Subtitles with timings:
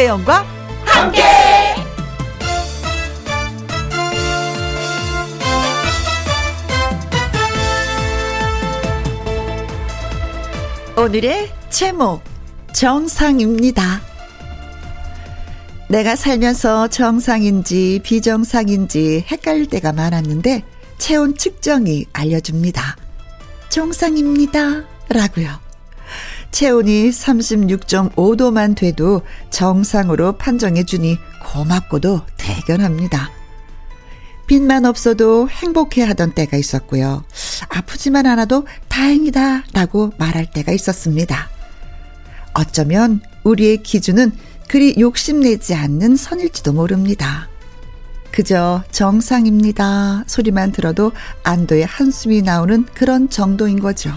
[0.00, 0.46] 김혜영과
[0.86, 1.22] 함께.
[10.96, 12.22] 오늘의 제목
[12.72, 14.00] 정상입니다.
[15.90, 20.62] 내가 살면서 정상인지 비정상인지 헷갈릴 때가 많았는데
[20.96, 22.96] 체온 측정이 알려줍니다.
[23.68, 24.84] 정상입니다.
[25.10, 25.59] 라고요.
[26.50, 33.30] 체온이 36.5도만 돼도 정상으로 판정해 주니 고맙고도 대견합니다.
[34.46, 37.24] 빚만 없어도 행복해 하던 때가 있었고요.
[37.68, 41.48] 아프지만 않아도 다행이다 라고 말할 때가 있었습니다.
[42.52, 44.32] 어쩌면 우리의 기준은
[44.68, 47.48] 그리 욕심내지 않는 선일지도 모릅니다.
[48.32, 50.24] 그저 정상입니다.
[50.26, 54.10] 소리만 들어도 안도의 한숨이 나오는 그런 정도인 거죠.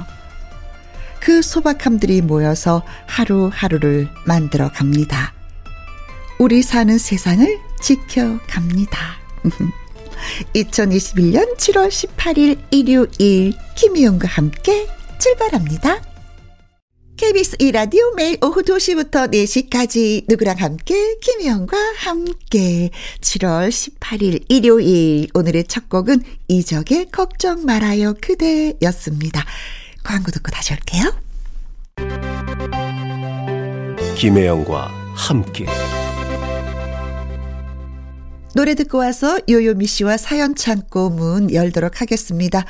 [1.24, 5.34] 그 소박함들이 모여서 하루하루를 만들어 갑니다.
[6.38, 7.48] 우리 사는 세상을
[7.82, 9.00] 지켜갑니다.
[10.54, 14.86] 2021년 7월 18일 일요일 김희영과 함께
[15.18, 16.02] 출발합니다.
[17.16, 22.90] KBS 이라디오 매일 오후 2시부터 4시까지 누구랑 함께 김희영과 함께
[23.22, 29.46] 7월 18일 일요일 오늘의 첫 곡은 이적의 걱정 말아요 그대였습니다.
[30.04, 31.14] 광고 듣고 다시 올게요.
[34.18, 35.66] 김혜영과 함께
[38.56, 42.66] 노래 듣고 와서 요요미 씨와 사연 창고 문 열도록 하겠습니다.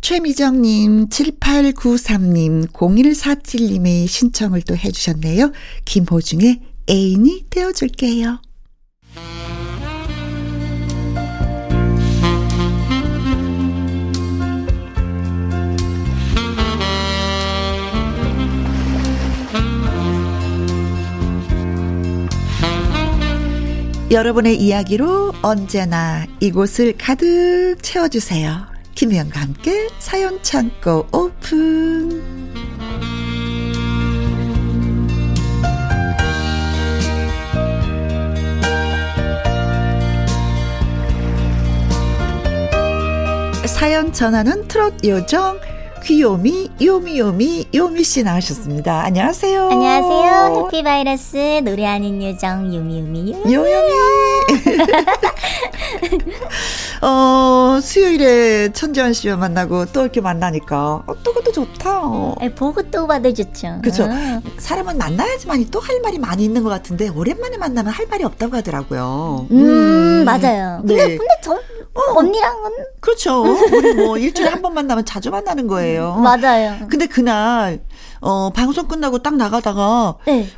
[0.00, 5.52] 최미정님, 7893님, 0147님의 신청을 또 해주셨네요.
[5.84, 8.40] 김호중의 애인이 되어줄게요.
[24.10, 28.66] 여러분의 이야기로 언제나 이곳을 가득 채워주세요.
[28.94, 32.22] 김혜영과 함께 사연 창고 오픈.
[43.66, 45.60] 사연 전하는 트롯 요정
[46.04, 49.02] 귀요미 요미요미 요미씨 나오셨습니다.
[49.04, 49.68] 안녕하세요.
[49.70, 50.64] 안녕하세요.
[50.72, 53.54] 해피바이러스 노래하는 요정 요미요미 요미.
[53.54, 53.92] 요요미.
[57.02, 62.00] 어, 수요일에 천지원 씨와 만나고 또 이렇게 만나니까 어, 또 그것도 좋다.
[62.40, 63.78] 네, 보고 또 봐도 좋죠.
[63.82, 64.04] 그렇죠.
[64.04, 64.40] 어.
[64.58, 69.46] 사람은 만나야지만 또 할 말이 많이 있는 것 같은데 오랜만에 만나면 할 말이 없다고 하더라고요.
[69.50, 70.24] 음, 음.
[70.24, 70.80] 맞아요.
[70.84, 70.96] 네.
[70.96, 71.58] 근데, 근데 저
[71.98, 72.18] 어.
[72.18, 72.70] 언니랑은
[73.00, 73.42] 그렇죠.
[73.42, 76.14] 우리 뭐 일주일에 한 번 만나면 자주 만나는 거예요.
[76.16, 76.86] 맞아요.
[76.88, 77.80] 근데 그날
[78.20, 80.48] 어 방송 끝나고 딱 나가다가 네.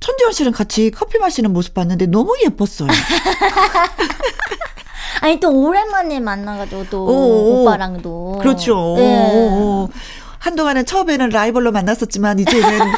[0.00, 2.88] 천지원 씨랑 같이 커피 마시는 모습 봤는데 너무 예뻤어요.
[5.22, 8.94] 아니 또 오랜만에 만나가지고 또 오, 오빠랑도 그렇죠.
[8.98, 9.86] 네.
[10.40, 12.68] 한동안은 처음에는 라이벌로 만났었지만 이제는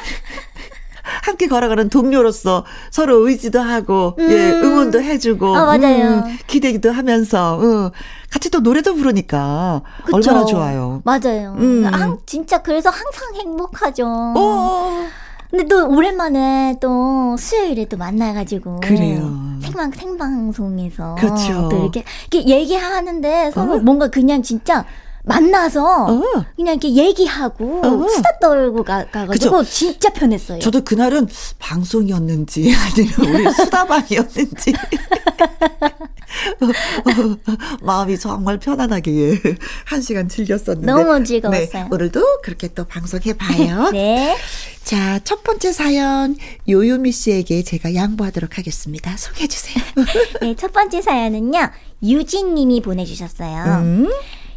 [1.26, 4.30] 함께 걸어가는 동료로서 서로 의지도 하고 음.
[4.30, 7.90] 예 응원도 해주고 아, 맞아요 음, 기대기도 하면서 어,
[8.30, 10.16] 같이 또 노래도 부르니까 그쵸?
[10.16, 11.02] 얼마나 좋아요.
[11.04, 11.56] 맞아요.
[11.58, 11.84] 음.
[11.92, 14.04] 아, 진짜 그래서 항상 행복하죠.
[14.04, 14.38] 오.
[14.38, 15.06] 어.
[15.50, 19.58] 근데 또 오랜만에 또 수요일에 또 만나가지고 그래요.
[19.62, 21.68] 생방 생방송에서 그렇죠.
[21.70, 23.78] 또 이렇게, 이렇게 얘기하는데 서로 어.
[23.78, 24.84] 뭔가 그냥 진짜
[25.26, 26.22] 만나서 어.
[26.54, 28.08] 그냥 이렇게 얘기하고 어.
[28.08, 30.60] 수다 떨고 가, 가지고 진짜 편했어요.
[30.60, 31.26] 저도 그날은
[31.58, 34.72] 방송이었는지 아니면 우리 수다방이었는지
[37.82, 39.40] 마음이 정말 편안하게
[39.84, 41.84] 한 시간 즐겼었는데 너무 즐거웠어요.
[41.84, 43.90] 네, 오늘도 그렇게 또 방송해봐요.
[43.90, 44.36] 네.
[44.84, 46.36] 자, 첫 번째 사연
[46.68, 49.16] 요요미 씨에게 제가 양보하도록 하겠습니다.
[49.16, 49.84] 소개해 주세요.
[50.40, 51.70] 네, 첫 번째 사연은요.
[52.04, 53.64] 유진 님이 보내주셨어요.
[53.82, 54.08] 음?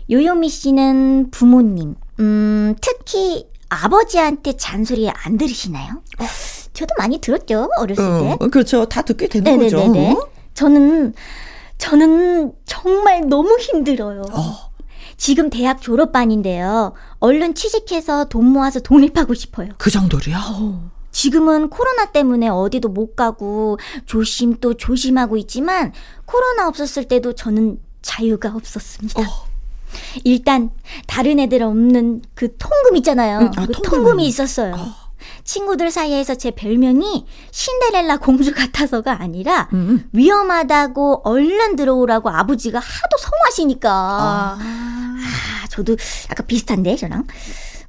[0.10, 6.02] 요요미 씨는 부모님, 음, 특히 아버지한테 잔소리 안 들으시나요?
[6.20, 6.26] 어.
[6.74, 8.48] 저도 많이 들었죠, 어렸을 어, 때.
[8.50, 8.86] 그렇죠.
[8.86, 10.14] 다 듣게 되는 네네네네.
[10.14, 10.30] 거죠.
[10.54, 11.14] 저는,
[11.78, 14.22] 저는 정말 너무 힘들어요.
[14.32, 14.70] 어.
[15.18, 16.94] 지금 대학 졸업반인데요.
[17.20, 19.70] 얼른 취직해서 돈 모아서 독립하고 싶어요.
[19.78, 20.38] 그 정도로요?
[20.38, 20.92] 어.
[21.12, 25.92] 지금은 코로나 때문에 어디도 못 가고 조심 또 조심하고 있지만
[26.26, 29.22] 코로나 없었을 때도 저는 자유가 없었습니다.
[29.22, 29.49] 어.
[30.24, 30.72] 일단
[31.08, 33.40] 다른 애들 없는 그 통금 있잖아요.
[33.40, 34.20] 음, 아, 그 통금.
[34.20, 34.76] 이 있었어요.
[34.76, 35.10] 어.
[35.44, 40.08] 친구들 사이에서 제 별명이 신데렐라 공주 같아서가 아니라 음.
[40.14, 44.58] 위험하다고 얼른 들어오라고 아버지가 하도 성하시니까 아.
[44.62, 45.96] 아 저도
[46.30, 47.26] 약간 비슷한데 저랑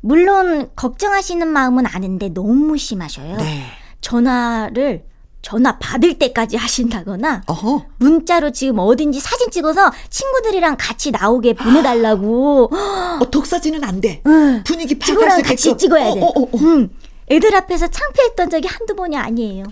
[0.01, 3.37] 물론 걱정하시는 마음은 아는데 너무 심하셔요.
[3.37, 3.67] 네.
[4.01, 5.05] 전화를
[5.43, 7.87] 전화 받을 때까지 하신다거나 어허.
[7.99, 12.71] 문자로 지금 어딘지 사진 찍어서 친구들이랑 같이 나오게 보내달라고.
[13.21, 14.23] 어, 독사진은 안 돼.
[14.27, 14.63] 응.
[14.65, 15.77] 분위기 수 같이.
[15.77, 16.21] 찍어야 돼.
[16.21, 16.59] 어, 어, 어, 어.
[16.61, 16.91] 응.
[17.31, 19.65] 애들 앞에서 창피했던 적이 한두 번이 아니에요.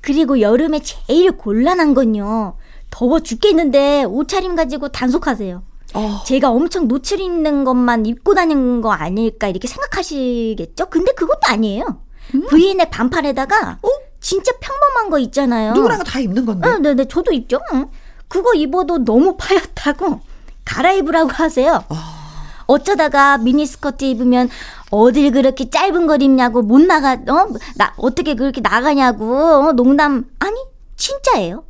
[0.00, 2.56] 그리고 여름에 제일 곤란한 건요.
[2.90, 5.62] 더워 죽겠는데 옷차림 가지고 단속하세요.
[5.94, 6.22] 어.
[6.26, 10.86] 제가 엄청 노출 있는 것만 입고 다니는 거 아닐까 이렇게 생각하시겠죠?
[10.90, 12.02] 근데 그것도 아니에요.
[12.48, 13.88] 브이넥 반팔에다가 어?
[14.22, 15.72] 진짜 평범한 거 있잖아요.
[15.74, 16.68] 누구나 다 입는 건데.
[16.68, 17.60] 응, 네네, 저도 입죠.
[17.74, 17.88] 응.
[18.28, 20.20] 그거 입어도 너무 파였다고
[20.64, 21.84] 갈아입으라고 하세요.
[22.66, 24.48] 어쩌다가 미니스커트 입으면
[24.90, 27.48] 어딜 그렇게 짧은 걸 입냐고 못 나가, 어?
[27.76, 29.72] 나, 어떻게 그렇게 나가냐고, 어?
[29.72, 30.56] 농담, 아니,
[30.96, 31.64] 진짜예요.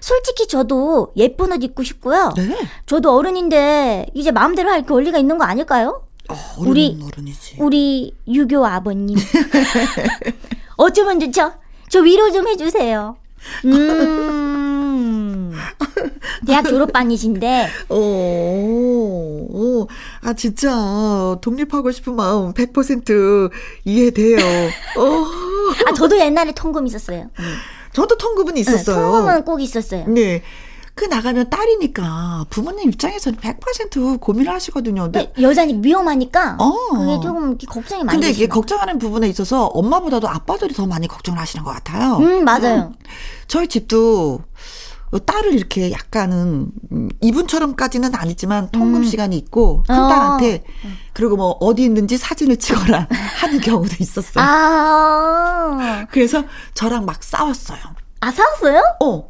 [0.00, 2.32] 솔직히 저도 예쁜 옷 입고 싶고요.
[2.36, 2.56] 네.
[2.86, 6.02] 저도 어른인데 이제 마음대로 할 권리가 있는 거 아닐까요?
[6.30, 7.56] 어, 어른은 우리- 어른이지.
[7.58, 9.18] 우리 유교 아버님.
[10.76, 11.52] 어쩌면 좋죠?
[11.88, 13.16] 저 위로 좀 해주세요.
[13.64, 15.52] 음.
[16.46, 17.96] 대학 졸업반이신데, 어,
[19.52, 19.86] 어,
[20.22, 23.50] 아, 진짜, 독립하고 싶은 마음 100%
[23.84, 24.36] 이해돼요.
[24.98, 25.24] 어,
[25.88, 27.30] 아, 저도 옛날에 통금 있었어요.
[27.92, 28.96] 저도 통금은 네, 있었어요.
[28.96, 30.04] 통금은 꼭 있었어요.
[30.08, 30.42] 네.
[30.96, 35.02] 그 나가면 딸이니까 부모님 입장에서는 100% 고민을 하시거든요.
[35.02, 36.72] 근데, 근데 여자니 위험하니까, 어.
[36.90, 38.46] 그게 조금 걱정이 많이 근데 이게.
[38.48, 42.16] 걱정하는 부분에 있어서 엄마보다도 아빠들이 더 많이 걱정을 하시는 것 같아요.
[42.16, 42.94] 음, 맞아요.
[43.46, 44.40] 저희 집도
[45.26, 50.00] 딸을 이렇게 약간은 음, 이분처럼까지는 아니지만 통금 시간이 있고 큰 음.
[50.00, 50.08] 어.
[50.08, 50.64] 딸한테
[51.12, 53.06] 그리고 뭐 어디 있는지 사진을 찍어라
[53.40, 54.42] 하는 경우도 있었어요.
[54.42, 56.42] 아, 그래서
[56.72, 57.80] 저랑 막 싸웠어요.
[58.20, 58.82] 아, 사왔어요?
[59.04, 59.28] 어.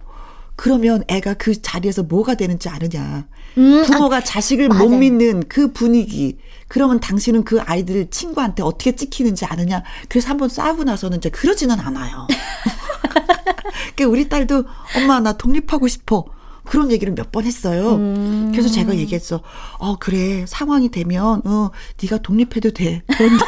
[0.56, 3.26] 그러면 애가 그 자리에서 뭐가 되는지 아느냐.
[3.58, 4.91] 음, 아, 부모가 자식을 못 맞아요.
[4.99, 6.38] 믿는 그 분위기.
[6.69, 9.82] 그러면 당신은 그 아이들 친구한테 어떻게 찍히는지 아느냐.
[10.08, 12.26] 그래서 한번 싸우고 나서는 이제 그러지는 않아요.
[13.97, 14.64] 그 우리 딸도
[14.97, 16.25] 엄마 나 독립하고 싶어.
[16.64, 17.94] 그런 얘기를 몇 번 했어요.
[17.94, 18.49] 음.
[18.50, 19.41] 그래서 제가 얘기했어.
[19.79, 21.70] 어 그래 상황이 되면 어
[22.03, 23.03] 네가 독립해도 돼.
[23.06, 23.44] 그런데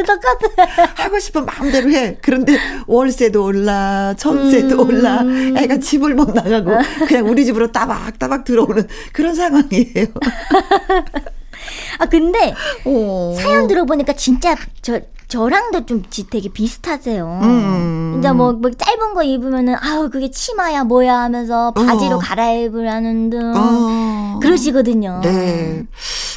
[0.00, 0.92] 똑같아, 똑같아.
[1.04, 2.16] 하고 싶은 마음대로 해.
[2.22, 2.56] 그런데
[2.86, 4.88] 월세도 올라, 전세도 음.
[4.88, 5.20] 올라,
[5.60, 6.72] 애가 집을 못 나가고
[7.06, 10.06] 그냥 우리 집으로 따박따박 들어오는 그런 상황이에요.
[11.98, 12.54] 아, 근데
[12.86, 13.36] 어.
[13.38, 17.40] 사연 들어보니까 진짜 저 저랑도 좀 지- 되게 비슷하세요.
[17.42, 18.10] 음.
[18.14, 22.18] 진짜 뭐, 뭐 짧은 거 입으면은 아우 그게 치마야 뭐야 하면서 바지로 어.
[22.18, 24.38] 갈아입으라는 등 어.
[24.42, 25.20] 그러시거든요.
[25.24, 25.84] 네.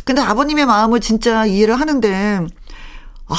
[0.05, 2.41] 근데 아버님의 마음을 진짜 이해를 하는데,
[3.27, 3.35] 아,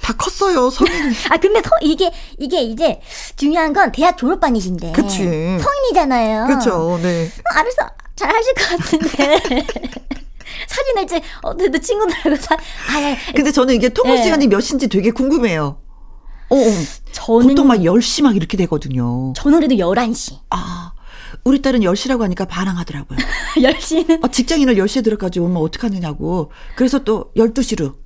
[0.00, 0.92] 다 컸어요, 성인.
[1.30, 3.00] 아 근데 서, 이게 이게 이제
[3.36, 5.18] 중요한 건 대학 졸업반이신데 그치.
[5.18, 6.46] 성인이잖아요.
[6.46, 7.26] 그렇죠, 네.
[7.26, 7.76] 어, 알아서
[8.14, 9.66] 잘 하실 것 같은데
[10.68, 12.54] 사진을 찍 어떻게 친구들하고 사.
[12.54, 14.22] 아, 야, 근데 저는 이게 통화 네.
[14.22, 15.80] 시간이 몇인지 되게 궁금해요.
[16.48, 16.70] 어, 어.
[17.12, 19.32] 저는 보통 막 10시 막 이렇게 되거든요.
[19.34, 20.38] 저는 그래도 11시.
[20.50, 20.92] 아,
[21.44, 23.18] 우리 딸은 10시라고 하니까 반항하더라고요.
[23.56, 26.52] 10시는 아, 직장인을 10시에 들어가지고 오면 어떡하느냐고.
[26.76, 27.96] 그래서 또 12시로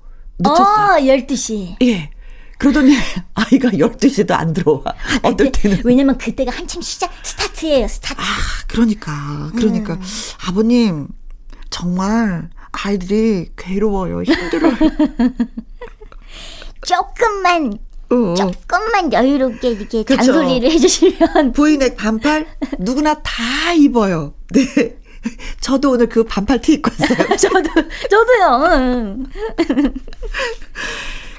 [0.41, 0.95] 늦췄어요.
[0.95, 1.77] 어, 12시.
[1.83, 2.11] 예.
[2.59, 2.95] 그러더니
[3.35, 4.83] 아이가 12시에도 안 들어와.
[5.23, 5.81] 어떨 그때, 때는.
[5.85, 8.25] 왜냐면 그때가 한참 시작 스타트예요 스타트 아,
[8.69, 9.51] 그러니까.
[9.56, 9.94] 그러니까.
[9.94, 10.01] 음.
[10.47, 11.09] 아버님,
[11.70, 14.23] 정말 아이들이 괴로워요.
[14.23, 14.75] 힘들어요.
[16.87, 17.79] 조금만
[18.11, 18.35] 어.
[18.35, 20.17] 조금만 여유롭게 이렇게 그쵸.
[20.17, 22.47] 잔소리를 해주시면 부인의 반팔
[22.79, 24.35] 누구나 다 입어요.
[24.53, 24.99] 네.
[25.60, 27.29] 저도 오늘 그 반팔 티 입고 왔어요.
[27.36, 27.70] 저도
[28.08, 29.27] 저도요 응.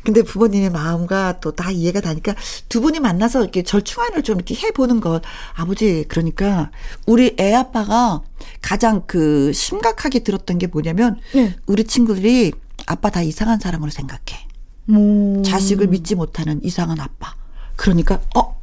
[0.03, 2.33] 근데 부모님의 마음과 또 다 이해가 다니까
[2.69, 5.21] 두 분이 만나서 이렇게 절충안을 좀 이렇게 해보는 것.
[5.53, 6.71] 아버지, 그러니까
[7.05, 8.21] 우리 애 아빠가
[8.61, 11.55] 가장 그 심각하게 들었던 게 뭐냐면 네.
[11.67, 12.53] 우리 친구들이
[12.87, 14.47] 아빠 다 이상한 사람으로 생각해.
[14.85, 15.43] 뭐.
[15.43, 17.35] 자식을 믿지 못하는 이상한 아빠.
[17.75, 18.59] 그러니까, 어?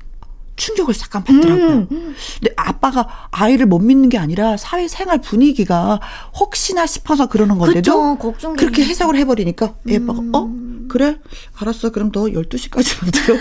[0.58, 1.86] 충격을 잠깐 받더라고요.
[1.88, 6.00] 근데 아빠가 아이를 못 믿는 게 아니라 사회생활 분위기가
[6.38, 8.84] 혹시나 싶어서 그러는 건데도 그쵸, 그렇게.
[8.84, 10.50] 해석을 해버리니까 애빠가 어?
[10.88, 11.16] 그래?
[11.58, 11.90] 알았어.
[11.90, 13.38] 그럼 너 12시까지만 들어.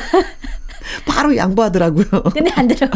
[1.06, 2.06] 바로 양보하더라고요.
[2.34, 2.88] 근데 안 들어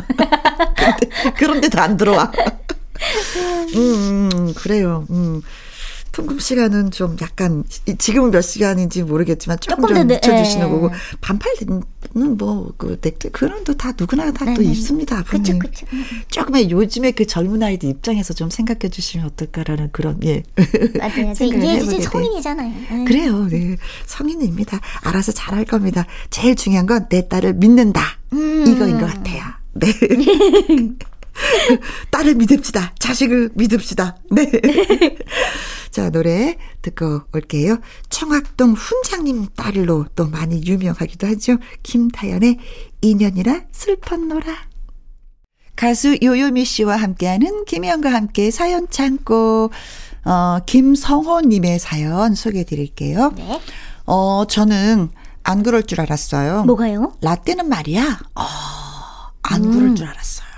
[1.36, 2.32] 그런데도 안 들어와.
[3.76, 5.06] 음, 음, 그래요.
[5.10, 5.42] 음.
[6.12, 10.68] 통금 시간은 좀 약간 이- 지금은 몇 시간인지 모르겠지만 조금 조금 좀 더, 네, 늦춰주시는
[10.68, 10.70] 예.
[10.70, 10.90] 거고
[11.22, 11.84] 반팔은
[12.38, 14.64] 뭐그 넥트 그런 거다 누구나 다또 네, 네.
[14.72, 15.24] 입습니다.
[15.24, 15.60] 그쵸 아버님.
[15.60, 15.86] 그쵸
[16.30, 20.44] 조금의 요즘에 그 젊은 아이들 입장에서 좀 생각해 주시면 어떨까라는 그런 예.
[21.00, 22.02] 맞아요 생각을 이해해 돼.
[22.02, 23.06] 성인이잖아요 응.
[23.06, 23.48] 그래요.
[23.48, 23.78] 네.
[24.06, 24.80] 성인입니다.
[25.04, 26.06] 알아서 잘할 겁니다.
[26.30, 28.02] 제일 중요한 건 내 딸을 믿는다.
[28.34, 28.66] 음.
[28.68, 29.44] 이거인 것 같아요.
[29.74, 29.88] 네.
[32.12, 32.94] 딸을 믿읍시다.
[33.00, 34.18] 자식을 믿읍시다.
[34.32, 34.52] 네.
[35.92, 37.80] 자, 노래 듣고 올게요.
[38.10, 41.58] 청학동 훈장님 딸로 또 많이 유명하기도 하죠.
[41.84, 42.58] 김다연의
[43.02, 44.72] 인연이라 슬펐노라.
[45.76, 49.72] 가수 요요미 씨와 함께하는 김혜영과 함께 사연 창고,
[50.24, 53.34] 어, 김성호님의 사연 소개해 드릴게요.
[53.36, 53.60] 네.
[54.06, 55.10] 어, 저는
[55.44, 56.64] 안 그럴 줄 알았어요.
[56.66, 57.14] 뭐가요?
[57.22, 58.44] 라떼는 말이야, 어,
[59.42, 60.51] 안 그럴 줄 알았어요.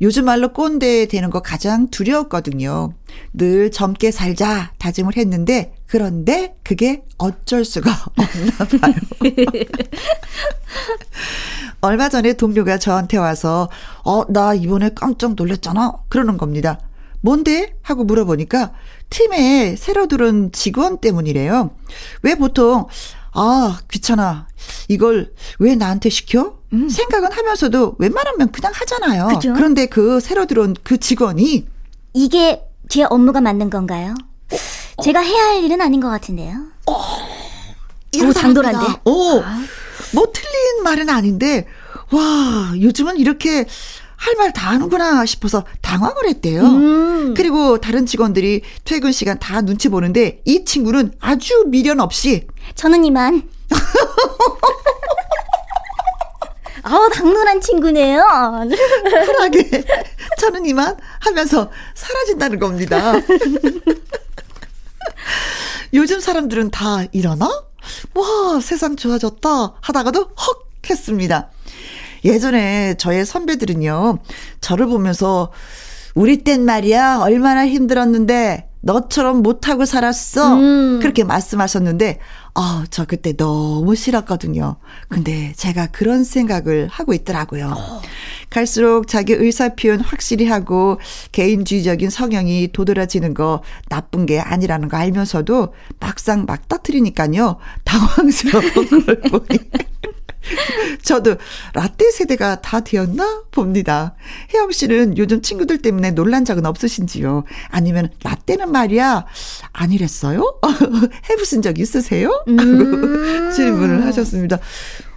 [0.00, 2.94] 요즘 말로 꼰대 되는 거 가장 두려웠거든요.
[3.34, 8.94] 늘 젊게 살자 다짐을 했는데, 그런데 그게 어쩔 수가 없나 봐요.
[11.82, 13.68] 얼마 전에 동료가 저한테 와서,
[14.04, 15.92] 어, 나 이번에 깜짝 놀랐잖아.
[16.08, 16.80] 그러는 겁니다.
[17.20, 17.76] 뭔데?
[17.82, 18.72] 하고 물어보니까
[19.10, 21.74] 팀에 새로 들은 직원 때문이래요.
[22.22, 22.86] 왜 보통,
[23.32, 24.48] 아, 귀찮아.
[24.88, 26.59] 이걸 왜 나한테 시켜?
[26.70, 29.28] 생각은 하면서도 웬만하면 그냥 하잖아요.
[29.28, 29.52] 그죠?
[29.54, 31.66] 그런데 그 새로 들어온 그 직원이
[32.14, 34.14] 이게 제 업무가 맞는 건가요?
[35.02, 36.54] 제가 해야 할 일은 아닌 것 같은데요.
[38.12, 39.00] 이런 오, 당돌한데?
[39.04, 39.40] 오,
[40.12, 41.66] 뭐 틀린 말은 아닌데,
[42.10, 43.66] 와, 요즘은 이렇게
[44.16, 46.62] 할 말 다 하는구나 싶어서 당황을 했대요.
[46.62, 47.34] 음.
[47.34, 53.48] 그리고 다른 직원들이 퇴근 시간 다 눈치 보는데 이 친구는 아주 미련 없이 저는 이만.
[56.82, 58.24] 아우, 당돌한 친구네요.
[59.26, 59.84] 쿨하게
[60.38, 63.12] 저는 이만 하면서 사라진다는 겁니다.
[65.92, 67.46] 요즘 사람들은 다 이러나?
[68.14, 71.50] 와, 세상 좋아졌다 하다가도 헉 했습니다.
[72.24, 74.18] 예전에 저의 선배들은요,
[74.60, 75.52] 저를 보면서
[76.14, 80.56] 우리 땐 말이야, 얼마나 힘들었는데, 너처럼 못하고 살았어.
[80.56, 80.98] 음.
[81.00, 82.18] 그렇게 말씀하셨는데,
[82.54, 84.76] 아, 저 그때 너무 싫었거든요.
[85.08, 87.74] 근데 제가 그런 생각을 하고 있더라고요.
[88.48, 90.98] 갈수록 자기 의사 표현 확실히 하고
[91.32, 97.58] 개인주의적인 성향이 도드라지는 거 나쁜 게 아니라는 거 알면서도 막상 막 터트리니까요.
[97.84, 99.58] 당황스러운 걸 보니.
[101.02, 101.36] 저도
[101.74, 104.14] 라떼 세대가 다 되었나 봅니다.
[104.54, 107.44] 혜영 씨는 요즘 친구들 때문에 놀란 적은 없으신지요?
[107.68, 109.26] 아니면 라떼는 말이야
[109.72, 110.58] 아니랬어요?
[111.30, 112.42] 해보신 적 있으세요?
[112.48, 113.50] 음.
[113.54, 114.58] 질문을 하셨습니다.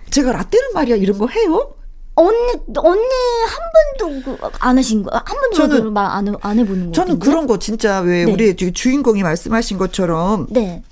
[0.10, 1.74] 제가 라떼는 말이야 이런 거 해요?
[2.16, 2.38] 언니,
[2.78, 3.02] 언니
[3.48, 6.92] 한 번도 그- 안 하신 거, 한 번도 저는- 말안 안 해보는 거.
[6.92, 7.18] 저는?
[7.18, 8.32] 그런 거 진짜 왜 네.
[8.32, 10.84] 우리 주- 주인공이 말씀하신 것처럼 네.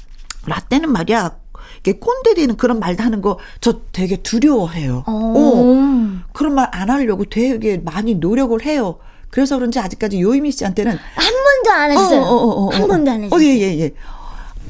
[0.48, 1.36] 라떼는 말이야
[1.82, 5.04] 이게 꼰대 되는 그런 말 하는 거 저 되게 두려워해요.
[5.08, 5.34] 어.
[5.36, 6.22] 어.
[6.34, 9.00] 그런 말 안 하려고 되게 많이 노력을 해요.
[9.30, 11.34] 그래서 그런지 아직까지 요이미 씨한테는 한
[11.64, 12.22] 번도 안 했어요.
[12.22, 12.88] 어, 어, 어, 어, 한 어.
[12.88, 13.42] 번도 안 어, 했어요.
[13.42, 13.92] 예, 예, 예.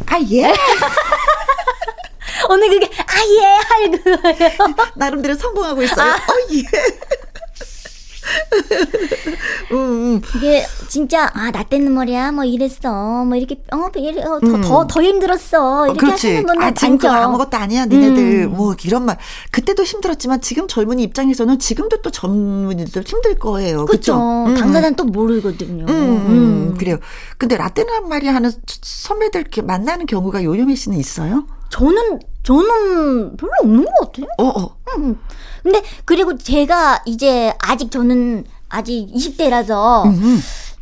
[0.07, 0.53] 아, 예.
[2.49, 4.57] 오늘 그게 아예 할 그거예요.
[4.95, 6.11] 나름대로 성공하고 있어요.
[6.11, 6.15] 아.
[6.15, 6.61] 어, 예.
[9.71, 10.21] 음, 음.
[10.37, 14.61] 이게 진짜 아 나 때는 말이야 뭐 이랬어 뭐 이렇게 어 이래 어, 음.
[14.61, 16.27] 더더 더 힘들었어 어, 이렇게 그렇지.
[16.27, 16.97] 하시는 분들 아, 지금.
[16.97, 18.45] 그거 아무것도 아니야, 니네들.
[18.45, 18.51] 음.
[18.55, 19.17] 뭐, 이런 말.
[19.51, 23.85] 그때도 힘들었지만 지금 젊은이 입장에서는 지금도 또 젊은이들 힘들 거예요.
[23.85, 24.15] 그렇죠.
[24.47, 24.55] 음.
[24.55, 25.85] 당사자는 또 모르거든요.
[25.85, 26.97] 음, 음, 그래요.
[27.37, 28.51] 근데 라떼는 말이 하는
[28.81, 31.45] 선배들 만나는 경우가 요요미 씨는 있어요?
[31.69, 34.27] 저는 저는 별로 없는 것 같아요.
[34.37, 34.75] 어, 어.
[34.97, 35.19] 음.
[35.63, 40.39] 근데 그리고 제가 이제 아직 저는 아직 20대라서 음, 음.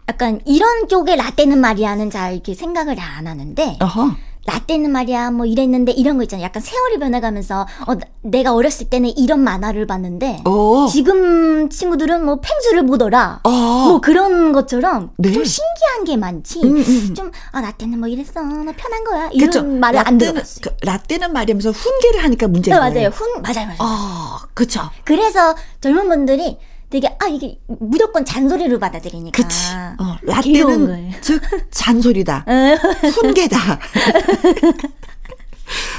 [0.07, 4.11] 약간 이런 쪽의 라떼는 말이야는 잘 이렇게 생각을 안 하는데 어허.
[4.45, 6.45] 라떼는 말이야 뭐 이랬는데 이런 거 있잖아요.
[6.45, 10.87] 약간 세월이 변해가면서 어 나- 내가 어렸을 때는 이런 만화를 봤는데 어.
[10.89, 13.41] 지금 친구들은 뭐 펭수를 보더라.
[13.43, 13.49] 어.
[13.49, 15.31] 뭐 그런 것처럼 네.
[15.33, 16.61] 좀 신기한 게 많지.
[16.63, 17.13] 음, 음.
[17.13, 19.63] 좀아 라떼는 뭐 이랬어, 뭐 편한 거야 이런 그쵸.
[19.63, 20.61] 말을 안 라떼는, 들어봤어요.
[20.63, 22.93] 그, 라떼는 말이면서 훈계를 하니까 문제인 네, 거예요.
[22.93, 23.09] 맞아요.
[23.09, 23.77] 훈 맞아요, 맞아요.
[23.79, 24.81] 아, 그쵸.
[25.03, 26.57] 그래서 젊은 분들이
[26.89, 29.41] 되게 아 이게 무조건 잔소리로 받아들이니까.
[29.41, 29.73] 그치.
[29.99, 31.11] 어, 라떼는.
[31.21, 31.41] 즉
[31.71, 32.45] 잔소리다.
[33.21, 33.79] 훈계다.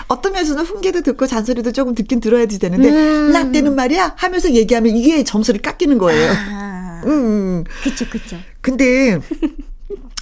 [0.08, 3.30] 어떤 면에서는 훈계도 듣고 잔소리도 조금 듣긴 들어야지 되는데 음.
[3.32, 6.32] 라떼는 말이야 하면서 얘기하면 이게 점수를 깎이는 거예요.
[6.32, 7.64] 아, 음, 음.
[7.84, 8.36] 그쵸, 그쵸.
[8.60, 9.20] 근데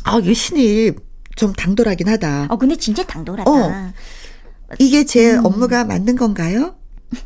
[0.05, 0.99] 아, 이 신입
[1.35, 2.49] 좀 당돌하긴 하다.
[2.51, 3.51] 어 근데 진짜 당돌하다.
[3.51, 3.93] 어.
[4.79, 5.47] 이게 제 음.
[5.47, 6.78] 업무가 맞는 건가요?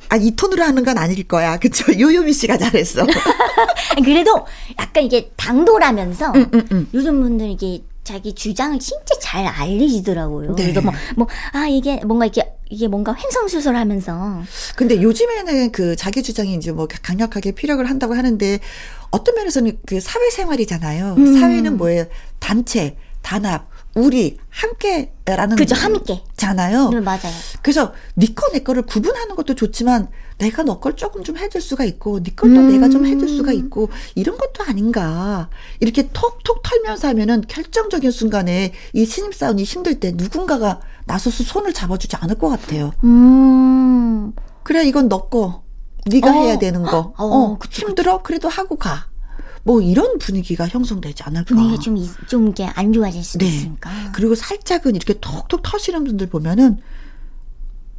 [0.09, 1.59] 아, 이 톤으로 하는 건 아닐 거야.
[1.59, 1.85] 그쵸?
[1.99, 3.07] 요요미 씨가 잘했어.
[4.05, 4.47] 그래도
[4.79, 6.89] 약간 이게 당돌하면서 음, 음, 음.
[6.95, 10.55] 요즘 분들 이게 자기 주장을 진짜 잘 알리시더라고요.
[10.57, 10.65] 네.
[10.65, 14.43] 그래서 뭐, 뭐, 아, 이게 뭔가 이게, 이게 뭔가 횡성수설 하면서.
[14.77, 18.59] 근데 요즘에는 그 자기 주장이 이제 뭐 강력하게 피력을 한다고 하는데
[19.11, 21.15] 어떤 면에서는 그 사회생활이잖아요.
[21.17, 21.39] 음.
[21.39, 22.07] 사회는 뭐예요?
[22.41, 25.57] 단체, 단합, 우리, 함께라는.
[25.57, 26.23] 그죠, 함께.
[26.37, 26.89] 잖아요.
[26.91, 27.33] 네, 맞아요.
[27.63, 30.09] 그래서 니꺼 내 거를 구분하는 것도 좋지만
[30.39, 32.69] 내가 너 걸 조금 좀 해줄 수가 있고 네 걸도 음.
[32.73, 39.05] 내가 좀 해줄 수가 있고 이런 것도 아닌가 이렇게 톡톡 털면서 하면은 결정적인 순간에 이
[39.05, 42.93] 신입 사원이 힘들 때 누군가가 나서서 손을 잡아주지 않을 것 같아요.
[43.05, 44.33] 음.
[44.65, 45.63] 그래 이건 너 거.
[46.07, 46.33] 네가 어.
[46.33, 47.13] 해야 되는 거.
[47.17, 48.23] 어, 어 힘들어?
[48.23, 49.07] 그래도 하고 가.
[49.65, 51.55] 뭐 이런 분위기가 형성되지 않을까.
[51.55, 53.53] 분위기가 좀, 좀 이게 안 좋아질 수도 네.
[53.53, 53.91] 있으니까.
[54.13, 56.79] 그리고 살짝은 이렇게 톡톡 터시는 분들 보면은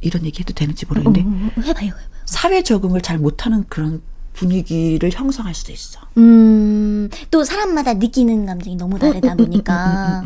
[0.00, 1.20] 이런 얘기 해도 되는지 모르겠는데.
[1.22, 2.04] 음, 음, 해봐요, 해봐요.
[2.26, 4.02] 사회 적응을 잘 못하는 그런
[4.34, 6.00] 분위기를 형성할 수도 있어.
[6.18, 10.24] 음, 또 사람마다 느끼는 감정이 너무 다르다 보니까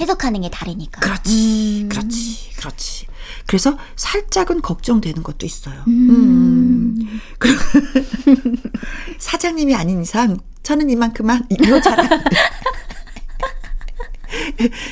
[0.00, 1.00] 해석하는 게 다르니까.
[1.00, 1.88] 그렇지, 음.
[1.88, 3.06] 그렇지, 그렇지.
[3.46, 5.84] 그래서 살짝은 걱정되는 것도 있어요.
[5.86, 6.98] 음.
[6.98, 7.20] 음.
[9.18, 12.08] 사장님이 아닌 이상 저는 이만큼만 이거 잘안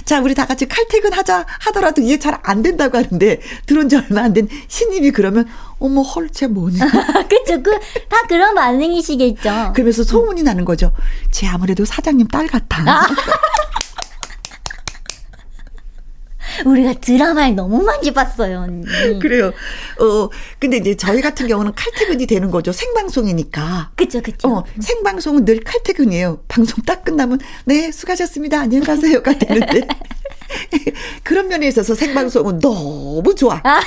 [0.04, 4.32] 자, 우리 다 같이 칼퇴근하자 하더라도 이게 잘 안 된다고 하는데 들어온 지 얼마 안
[4.34, 5.48] 된 신입이 그러면
[5.80, 6.84] 어머 헐, 쟤 뭐냐.
[7.28, 7.60] 그쵸.
[7.62, 9.72] 그, 다 그런 반응이시겠죠.
[9.74, 10.92] 그러면서 소문이 나는 거죠.
[11.32, 12.82] 쟤 아무래도 사장님 딸 같아.
[12.86, 13.06] 아.
[16.64, 18.86] 우리가 드라마를 너무 많이 봤어요, 언니.
[19.20, 19.48] 그래요.
[19.98, 20.28] 어,
[20.58, 22.72] 근데 이제 저희 같은 경우는 칼퇴근이 되는 거죠.
[22.72, 23.92] 생방송이니까.
[23.96, 24.48] 그쵸, 그쵸.
[24.48, 26.40] 어, 생방송은 늘 칼퇴근이에요.
[26.48, 28.60] 방송 딱 끝나면, 네, 수고하셨습니다.
[28.60, 29.86] 안녕히 가세요가 되는데.
[31.22, 33.60] 그런 면에 있어서 생방송은 너무 좋아.
[33.64, 33.80] 아.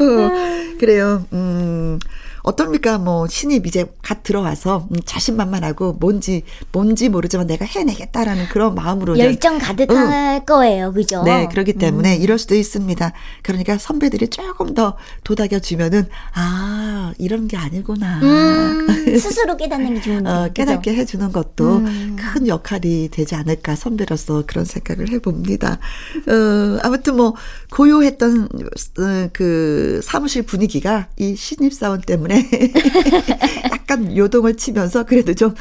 [0.00, 0.30] 어,
[0.78, 1.26] 그래요.
[1.32, 1.98] 음.
[2.42, 2.98] 어떻습니까?
[2.98, 9.58] 뭐 신입 이제 갓 들어와서 음, 자신만만하고 뭔지 뭔지 모르지만 내가 해내겠다라는 그런 마음으로 열정
[9.58, 10.44] 가득할 응.
[10.44, 11.22] 거예요, 그죠?
[11.22, 12.22] 네, 그렇기 때문에 음.
[12.22, 13.12] 이럴 수도 있습니다.
[13.42, 18.20] 그러니까 선배들이 조금 더 도닥여 주면은 아 이런 게 아니구나.
[18.22, 18.86] 음,
[19.18, 20.30] 스스로 깨닫는 게 좋은데.
[20.30, 21.00] 어, 깨닫게 그죠?
[21.00, 22.16] 해주는 것도 음.
[22.18, 25.78] 큰 역할이 되지 않을까 선배로서 그런 생각을 해봅니다.
[26.26, 27.34] 어, 아무튼 뭐
[27.70, 28.48] 고요했던
[28.98, 32.72] 어, 그 사무실 분위기가 이 신입 사원 때문에 때문에
[33.72, 35.54] 약간 요동을 치면서 그래도 좀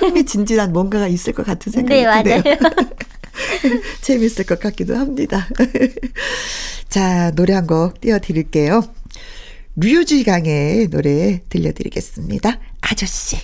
[0.00, 2.54] 흥미진진한 뭔가가 있을 것 같은 생각이 네, 드네요.
[4.02, 5.48] 재밌을 것 같기도 합니다.
[6.88, 8.82] 자, 노래 한 곡 띄워드릴게요.
[9.76, 12.58] 류지강의 노래 들려드리겠습니다.
[12.80, 13.36] 아저씨.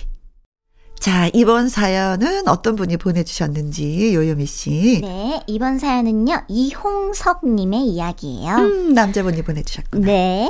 [0.99, 4.99] 자, 이번 사연은 어떤 분이 보내주셨는지, 요요미 씨.
[5.01, 8.55] 네, 이번 사연은요, 이홍석님의 이야기예요.
[8.55, 10.05] 음, 남자분이 보내주셨구나.
[10.07, 10.49] 네.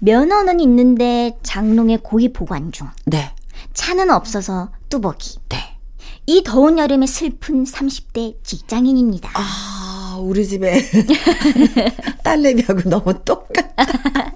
[0.00, 2.88] 면허는 있는데 장롱에 고기 보관 중.
[3.06, 3.32] 네.
[3.74, 5.38] 차는 없어서 뚜벅이.
[5.48, 5.58] 네.
[6.26, 9.30] 이 더운 여름에 슬픈 30대 직장인입니다.
[9.34, 10.80] 아, 우리 집에
[12.22, 13.86] 딸내미하고 너무 똑같다.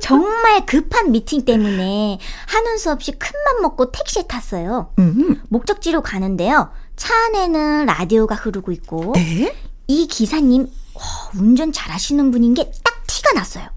[0.00, 4.92] 정말 급한 미팅 때문에 하는 수 없이 큰맘 먹고 택시에 탔어요.
[4.98, 5.40] 음.
[5.48, 6.70] 목적지로 가는데요.
[6.96, 9.54] 차 안에는 라디오가 흐르고 있고 네?
[9.86, 10.62] 이 기사님
[10.94, 11.02] 와,
[11.38, 13.68] 운전 잘하시는 분인 게 딱 티가 났어요.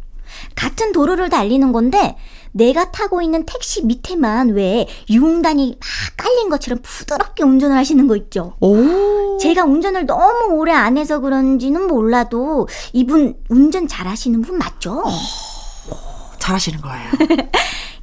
[0.55, 2.15] 같은 도로를 달리는 건데
[2.51, 5.87] 내가 타고 있는 택시 밑에만 왜 유흥단이 막
[6.17, 8.55] 깔린 것처럼 부드럽게 운전을 하시는 거 있죠.
[8.61, 9.37] 오.
[9.39, 15.03] 제가 운전을 너무 오래 안 해서 그런지는 몰라도 이분 운전 잘하시는 분 맞죠?
[15.05, 17.09] 어, 잘하시는 거예요.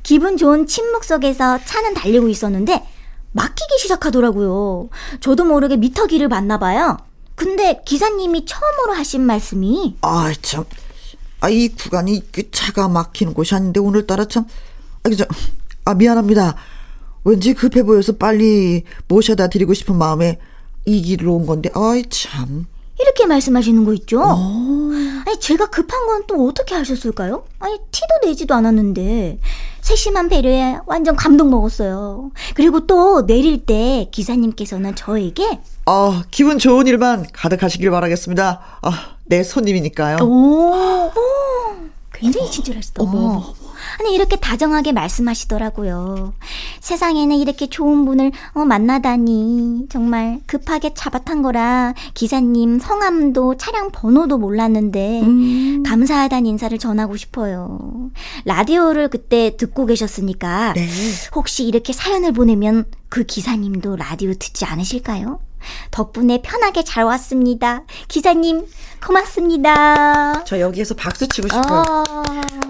[0.03, 2.87] 기분 좋은 침묵 속에서 차는 달리고 있었는데
[3.33, 4.91] 막히기 시작하더라고요.
[5.21, 6.99] 저도 모르게 미터기를 봤나 봐요.
[7.35, 10.65] 근데 기사님이 처음으로 하신 말씀이 아 참
[11.43, 14.45] 아, 이 구간이 그 차가 막히는 곳이 아닌데 오늘따라 참,
[15.03, 15.25] 아, 그죠.
[15.85, 16.55] 아, 미안합니다.
[17.25, 20.39] 왠지 급해 보여서 빨리 모셔다 드리고 싶은 마음에
[20.85, 22.67] 이 길로 온 건데, 아이, 참.
[23.01, 24.21] 이렇게 말씀하시는 거 있죠?
[24.21, 24.23] 오.
[24.23, 24.93] 어.
[25.27, 27.45] 아니, 제가 급한 건 또 어떻게 하셨을까요?
[27.59, 29.41] 아니, 티도 내지도 않았는데.
[29.81, 32.31] 세심한 배려에 완전 감동 먹었어요.
[32.55, 38.61] 그리고 또 내릴 때 기사님께서는 저에게 아, 기분 좋은 일만 가득하시길 바라겠습니다.
[38.83, 40.19] 아, 내 손님이니까요.
[40.21, 41.13] 오, 오
[42.13, 43.03] 굉장히 친절하시다.
[43.03, 43.55] 어머,
[43.99, 46.35] 아니 이렇게 다정하게 말씀하시더라고요.
[46.81, 55.23] 세상에는 이렇게 좋은 분을 어, 만나다니 정말 급하게 잡아탄 거라 기사님 성함도 차량 번호도 몰랐는데
[55.23, 55.83] 음.
[55.83, 58.11] 감사하다는 인사를 전하고 싶어요.
[58.45, 60.87] 라디오를 그때 듣고 계셨으니까 네.
[61.35, 65.41] 혹시 이렇게 사연을 보내면 그 기사님도 라디오 듣지 않으실까요?
[65.91, 67.85] 덕분에 편하게 잘 왔습니다.
[68.09, 68.67] 기사님,
[69.05, 70.45] 고맙습니다.
[70.45, 71.85] 저 여기에서 박수 치고 싶어요.
[71.87, 72.23] 어...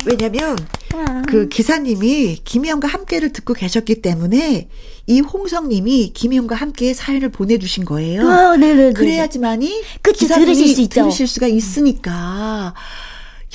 [0.06, 0.56] 왜냐면,
[0.94, 1.22] 아...
[1.28, 4.68] 그 기사님이 김희영과 함께를 듣고 계셨기 때문에,
[5.06, 8.26] 이 홍성님이 김희영과 함께 사연을 보내주신 거예요.
[8.26, 11.02] 어, 네네 그래야지만이, 그쵸, 기사님이 들으실 수 있죠.
[11.02, 12.74] 들으실 수가 있으니까.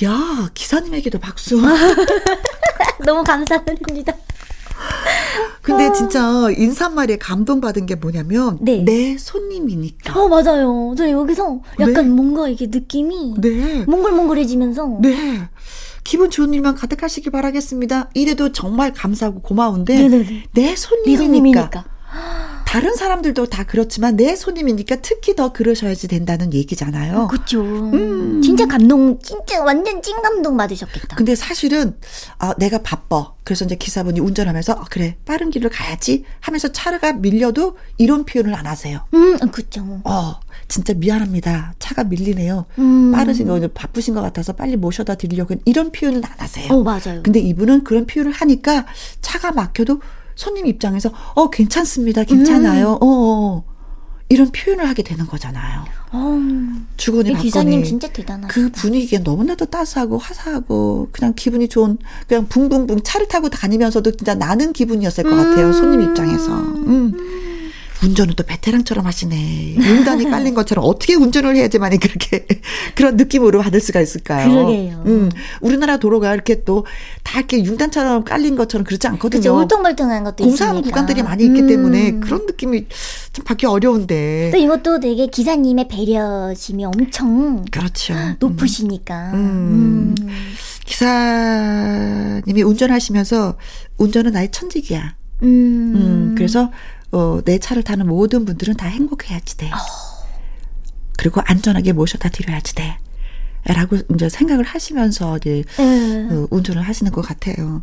[0.04, 1.60] 야, 기사님에게도 박수.
[3.04, 4.14] 너무 감사드립니다.
[5.62, 5.92] 근데 아.
[5.92, 8.82] 진짜 인사말에 감동받은 게 뭐냐면 네.
[8.84, 10.18] 내 손님이니까.
[10.18, 10.94] 어, 맞아요.
[10.96, 12.02] 저 여기서 약간 네.
[12.02, 13.84] 뭔가 이게 느낌이 네.
[13.86, 14.98] 몽글몽글해지면서.
[15.02, 15.48] 네.
[16.04, 18.08] 기분 좋은 일만 가득하시기 바라겠습니다.
[18.14, 20.44] 이래도 정말 감사하고 고마운데 네네네.
[20.54, 21.24] 내네 손님이니까.
[21.24, 21.84] 손님이니까.
[22.68, 27.28] 다른 사람들도 다 그렇지만 내 손님이니까 특히 더 그러셔야지 된다는 얘기잖아요.
[27.28, 27.62] 그쵸.
[27.62, 28.42] 음.
[28.42, 31.16] 진짜 감동, 진짜 완전 찐 감동 받으셨겠다.
[31.16, 31.96] 근데 사실은
[32.38, 33.32] 아 내가 바빠.
[33.42, 38.66] 그래서 이제 기사분이 운전하면서 아, 그래 빠른 길을 가야지 하면서 차가 밀려도 이런 표현을 안
[38.66, 39.00] 하세요.
[39.14, 40.02] 음, 그쵸.
[40.04, 41.72] 어 진짜 미안합니다.
[41.78, 42.66] 차가 밀리네요.
[42.78, 43.12] 음.
[43.12, 46.70] 빠르신 거 바쁘신 것 같아서 빨리 모셔다 드리려고 이런 표현은 안 하세요.
[46.70, 47.22] 어, 맞아요.
[47.22, 48.84] 근데 이분은 그런 표현을 하니까
[49.22, 50.02] 차가 막혀도
[50.38, 52.22] 손님 입장에서 어 괜찮습니다.
[52.22, 52.92] 괜찮아요.
[52.92, 53.64] 어, 어.
[54.28, 55.84] 이런 표현을 하게 되는 거잖아요.
[56.12, 56.38] 어,
[56.96, 58.54] 주거니 기사님 진짜 대단하시다.
[58.54, 61.98] 그 분위기가 너무나도 따스하고 화사하고 그냥 기분이 좋은
[62.28, 65.72] 그냥 붕붕붕 차를 타고 다니면서도 진짜 나는 기분이었을 것 같아요.
[65.72, 66.56] 손님 입장에서.
[66.56, 67.57] 음.
[68.02, 69.76] 운전은 또 베테랑처럼 하시네.
[69.76, 72.46] 융단이 깔린 것처럼 어떻게 운전을 해야지만이 그렇게
[72.94, 74.48] 그런 느낌으로 받을 수가 있을까요?
[74.48, 75.02] 그러게요.
[75.06, 75.30] 음,
[75.60, 76.84] 우리나라 도로가 이렇게 또
[77.28, 79.40] 다 이렇게 융단처럼 깔린 것처럼 그렇지 않거든요.
[79.40, 80.80] 그쵸, 울퉁불퉁한 것도 공사하는.
[80.82, 82.20] 구간들이 많이 있기 때문에 음.
[82.20, 82.86] 그런 느낌이
[83.34, 84.50] 좀 받기 어려운데.
[84.50, 88.14] 또 이것도 되게 기사님의 배려심이 엄청 그렇죠.
[88.14, 88.36] 음.
[88.38, 89.32] 높으시니까.
[89.34, 90.14] 음.
[90.22, 90.28] 음.
[90.86, 93.56] 기사님이 운전하시면서
[93.98, 95.14] 운전은 나의 천직이야.
[95.42, 95.46] 음.
[95.94, 96.70] 음, 그래서
[97.12, 99.70] 어, 내 차를 타는 모든 분들은 다 행복해야지 돼.
[101.16, 102.98] 그리고 안전하게 모셔다 드려야지 돼.
[103.64, 106.28] 라고 이제 생각을 하시면서 이제 예.
[106.30, 107.82] 어, 운전을 하시는 것 같아요.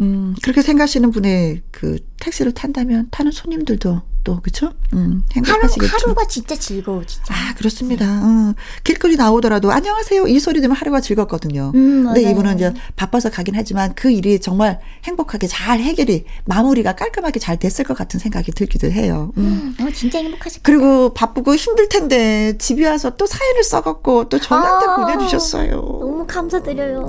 [0.00, 4.72] 음, 그렇게 생각하시는 분의 그 택시를 탄다면 타는 손님들도 또 그쵸?
[4.92, 5.96] 음, 하루, 행복하시겠죠.
[5.96, 7.32] 하루가 진짜 즐거워, 진짜.
[7.34, 8.04] 아, 그렇습니다.
[8.06, 10.26] 어, 길거리 나오더라도 안녕하세요.
[10.26, 11.72] 이 소리 들으면 하루가 즐겁거든요.
[11.74, 12.32] 음, 근데 맞아요.
[12.32, 17.84] 이분은 이제 바빠서 가긴 하지만 그 일이 정말 행복하게 잘 해결이 마무리가 깔끔하게 잘 됐을
[17.84, 19.32] 것 같은 생각이 들기도 해요.
[19.38, 19.74] 음.
[19.80, 20.60] 음, 어, 진짜 행복하실.
[20.62, 25.70] 그리고 바쁘고 힘들 텐데 집에 와서 또 사연을 써갖고 또 저희한테 아, 보내주셨어요.
[25.70, 27.08] 너무 감사드려요.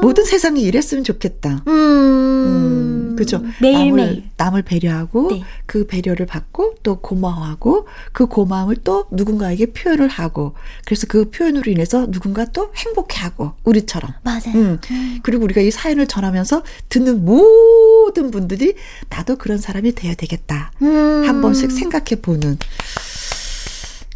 [0.00, 1.62] 모든 세상이 이랬으면 좋겠다.
[1.66, 3.42] 음, 음, 그죠.
[3.60, 4.08] 매일매일.
[4.08, 5.42] 남을, 남을 배려하고 네.
[5.66, 12.10] 그 배려를 받고 또 고마워하고 그 고마움을 또 누군가에게 표현을 하고 그래서 그 표현으로 인해서
[12.10, 14.12] 누군가 또 행복해하고 우리처럼.
[14.22, 14.54] 맞아요.
[14.54, 14.80] 음.
[15.22, 18.74] 그리고 우리가 이 사연을 전하면서 듣는 모든 분들이
[19.10, 20.72] 나도 그런 사람이 돼야 되겠다.
[20.82, 21.24] 음.
[21.26, 22.58] 한 번씩 생각해 보는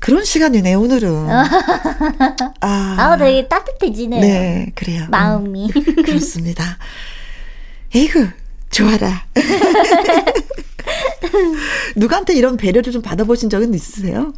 [0.01, 1.29] 그런 시간이네 오늘은.
[1.31, 1.47] 아,
[2.61, 4.21] 아, 되게 따뜻해지네요.
[4.21, 5.05] 네, 그래요.
[5.05, 5.11] 음.
[5.11, 5.71] 마음이.
[6.05, 6.79] 그렇습니다.
[7.95, 8.29] 에이구,
[8.71, 9.27] 좋아라.
[11.97, 14.33] 누구한테 이런 배려를 좀 받아보신 적은 있으세요?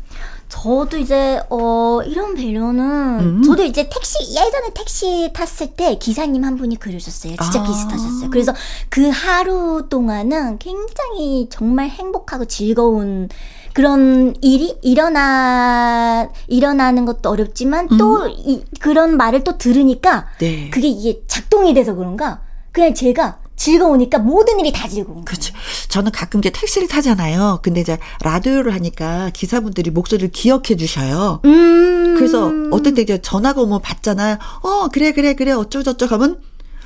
[0.48, 3.42] 저도 이제 어 이런 배려는 음.
[3.42, 7.34] 저도 이제 택시 예전에 택시 탔을 때 기사님 한 분이 그러셨어요.
[7.42, 7.64] 진짜 아.
[7.64, 8.30] 비슷하셨어요.
[8.30, 8.54] 그래서
[8.88, 13.28] 그 하루 동안은 굉장히 정말 행복하고 즐거운
[13.72, 20.38] 그런 일이 일어나 일어나는 것도 어렵지만 또 이, 그런 말을 또 들으니까 음.
[20.38, 20.70] 네.
[20.70, 25.24] 그게 이게 작동이 돼서 그런가 그냥 제가 즐거우니까 모든 일이 다 즐거운 거예요.
[25.24, 25.54] 그렇죠.
[25.88, 27.60] 저는 가끔 이제 택시를 타잖아요.
[27.62, 31.40] 근데 이제 라디오를 하니까 기사분들이 목소리를 기억해 주셔요.
[31.44, 32.14] 음.
[32.16, 34.38] 그래서 어떨 때 이제 전화가 오면 받잖아요.
[34.62, 36.40] 어, 그래, 그래, 그래, 어쩌고저쩌고 하면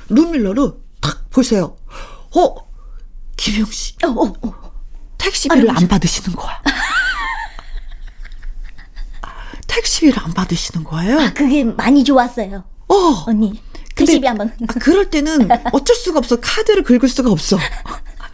[0.09, 1.75] 룸밀러로 탁 보세요.
[2.35, 2.55] 어,
[3.37, 3.93] 김영 씨.
[4.03, 4.53] 어, 어, 어.
[5.17, 6.61] 택시비를 안 받으시는 거야.
[9.67, 11.19] 택시비를 안 받으시는 거예요.
[11.19, 12.63] 아, 그게 많이 좋았어요.
[12.87, 12.95] 어.
[13.27, 13.61] 언니.
[13.99, 14.51] 근데- 택시비 한번.
[14.67, 16.37] 아, 그럴 때는 어쩔 수가 없어.
[16.39, 17.57] 카드를 긁을 수가 없어.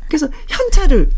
[0.08, 1.10] 그래서 현찰을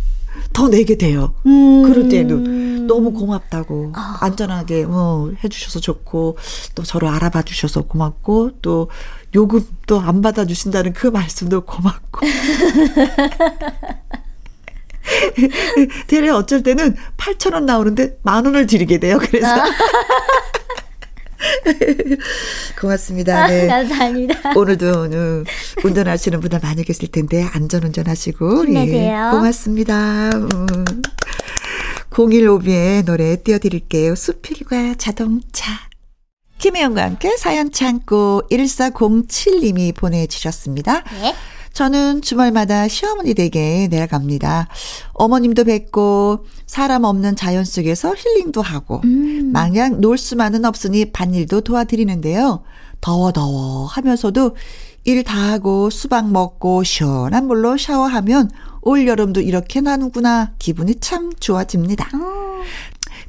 [0.54, 1.34] 더 내게 돼요.
[1.46, 1.84] 음.
[1.84, 4.18] 그럴 때는 너무 고맙다고 아.
[4.22, 6.38] 안전하게 뭐 해주셔서 좋고
[6.76, 8.90] 또 저를 알아봐 주셔서 고맙고 또
[9.36, 12.26] 요금도 안 받아 주신다는 그 말씀도 고맙고
[16.08, 19.18] 대래 어쩔 때는 8천 원 나오는데 만 원을 드리게 돼요.
[19.20, 19.66] 그래서 아.
[22.80, 23.48] 고맙습니다.
[23.48, 23.68] 네.
[23.68, 24.54] 감사합니다.
[24.56, 25.44] 오늘도 어,
[25.84, 29.32] 운전하시는 분들 많이 계실 텐데 안전운전 하시고 힘내세요.
[29.32, 30.30] 고맙습니다.
[30.34, 30.68] 음.
[32.10, 34.16] 015B의 노래 띄워드릴게요.
[34.16, 35.72] 수필과 자동차.
[36.58, 41.04] 김혜영과 함께 사연 창고 1407님이 보내주셨습니다.
[41.22, 41.36] 네.
[41.82, 44.68] 저는 주말마다 시어머니 댁에 내려갑니다.
[45.14, 49.52] 어머님도 뵙고 사람 없는 자연 속에서 힐링도 하고 음.
[49.54, 52.64] 마냥 놀 수만은 없으니 밭일도 도와드리는데요.
[53.00, 54.56] 더워 더워 하면서도
[55.04, 58.50] 일 다 하고 수박 먹고 시원한 물로 샤워하면
[58.82, 62.06] 올 여름도 이렇게 나누구나 기분이 참 좋아집니다.
[62.06, 62.64] 어.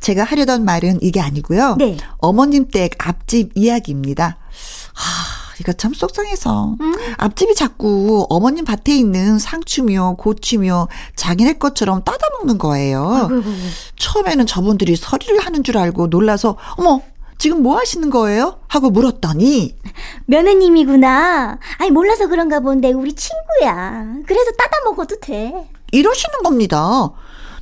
[0.00, 1.76] 제가 하려던 말은 이게 아니고요.
[1.78, 1.98] 네.
[2.16, 4.38] 어머님 댁 앞집 이야기입니다.
[4.94, 5.27] 하,
[5.60, 6.76] 이거 참 속상해서.
[6.80, 6.94] 음?
[7.16, 13.28] 앞집이 자꾸 어머님 밭에 있는 상추며 고추며 자기네 것처럼 따다 먹는 거예요.
[13.30, 13.42] 아이고,
[13.96, 17.00] 처음에는 저분들이 서리를 하는 줄 알고 놀라서 어머
[17.38, 18.58] 지금 뭐 하시는 거예요?
[18.68, 19.76] 하고 물었더니
[20.26, 21.58] 며느님이구나.
[21.78, 24.06] 아니 몰라서 그런가 본데 우리 친구야.
[24.26, 25.68] 그래서 따다 먹어도 돼.
[25.92, 27.10] 이러시는 겁니다.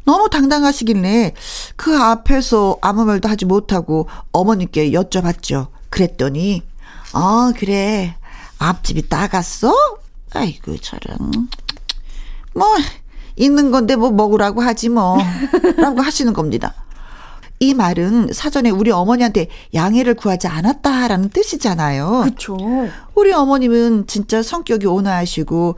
[0.04, 1.34] 너무 당당하시길래
[1.74, 5.66] 그 앞에서 아무 말도 하지 못하고 어머니께 여쭤봤죠.
[5.90, 6.62] 그랬더니
[7.12, 8.16] 어 그래
[8.58, 9.72] 앞집이 따갔어?
[10.32, 11.48] 아이고 저런
[12.54, 12.66] 뭐
[13.36, 15.18] 있는 건데 뭐 먹으라고 하지 뭐
[15.76, 16.74] 라고 하시는 겁니다.
[17.58, 22.22] 이 말은 사전에 우리 어머니한테 양해를 구하지 않았다라는 뜻이잖아요.
[22.24, 22.56] 그렇죠.
[23.14, 25.76] 우리 어머님은 진짜 성격이 온화하시고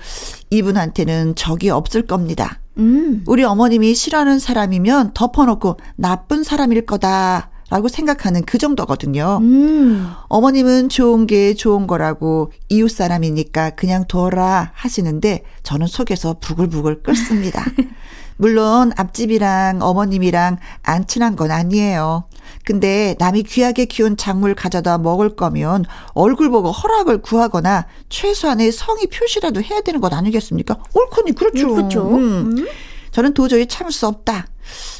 [0.51, 2.59] 이분한테는 적이 없을 겁니다.
[2.79, 3.23] 음.
[3.27, 7.51] 우리 어머님이 싫어하는 사람이면 덮어놓고 나쁜 사람일 거다.
[7.71, 9.39] 라고 생각하는 그 정도거든요.
[9.43, 10.11] 음.
[10.29, 17.63] 어머님은 좋은 게 좋은 거라고 이웃 사람이니까 그냥 둬라 하시는데 저는 속에서 부글부글 끓습니다.
[18.39, 22.25] 물론 앞집이랑 어머님이랑 안 친한 건 아니에요.
[22.65, 29.61] 근데 남이 귀하게 키운 작물 가져다 먹을 거면 얼굴 보고 허락을 구하거나 최소한의 성의 표시라도
[29.61, 30.79] 해야 되는 것 아니겠습니까?
[30.95, 31.75] 옳거니 그렇죠.
[31.75, 32.09] 그렇죠.
[32.09, 32.57] 음.
[32.57, 32.67] 음.
[33.11, 34.47] 저는 도저히 참을 수 없다.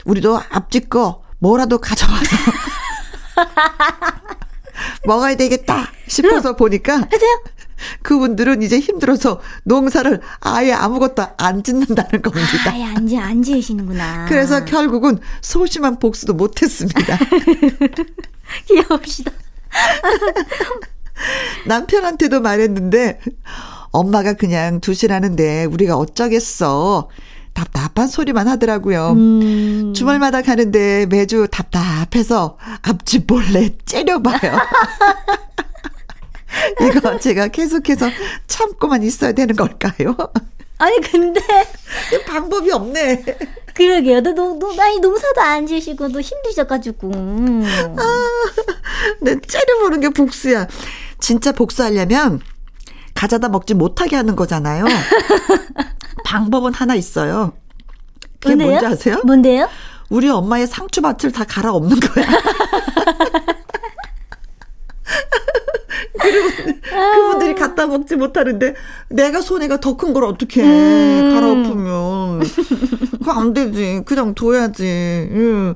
[0.05, 2.37] 우리도 앞집 거 뭐라도 가져와서
[5.07, 7.43] 먹어야 되겠다 싶어서 보니까 하세요.
[8.03, 12.73] 그분들은 이제 힘들어서 농사를 아예 아무것도 안 짓는다는 겁니다.
[12.73, 14.27] 아예 안, 지, 안 지으시는구나.
[14.29, 17.19] 그래서 결국은 소심한 복수도 못했습니다.
[18.67, 19.31] 귀여웁시다.
[21.67, 23.21] 남편한테도 말했는데
[23.91, 27.09] 엄마가 그냥 두시라는데 우리가 어쩌겠어.
[27.59, 29.13] 답답한 소리만 하더라고요.
[29.17, 29.93] 음.
[29.93, 34.59] 주말마다 가는데 매주 답답해서 앞집 몰래 째려봐요.
[36.81, 38.09] 이거 제가 계속해서
[38.47, 40.17] 참고만 있어야 되는 걸까요?
[40.79, 41.41] 아니 근데
[42.29, 43.25] 방법이 없네.
[43.75, 44.21] 그러게요.
[44.21, 47.11] 너, 너, 너 아니 농사도 안 지시고 너 힘드셔가지고.
[47.13, 48.05] 아,
[49.21, 50.69] 내 째려보는 게 복수야.
[51.19, 52.41] 진짜 복수하려면
[53.19, 54.85] 가져다 먹지 못하게 하는 거잖아요.
[56.25, 57.53] 방법은 하나 있어요.
[58.39, 58.69] 그게 뭔데요?
[58.81, 59.21] 뭔지 아세요?
[59.27, 59.69] 뭔데요?
[60.09, 62.27] 우리 엄마의 상추밭을 다 갈아 엎는 거야.
[66.21, 66.49] 그리고
[66.91, 68.75] 그분들이 갖다 먹지 못하는데
[69.09, 71.33] 내가 손해가 더 큰 걸 어떻게 음.
[71.35, 72.41] 갈아 엎으면
[73.19, 74.85] 그거 안 되지 그냥 둬야지
[75.33, 75.75] 음.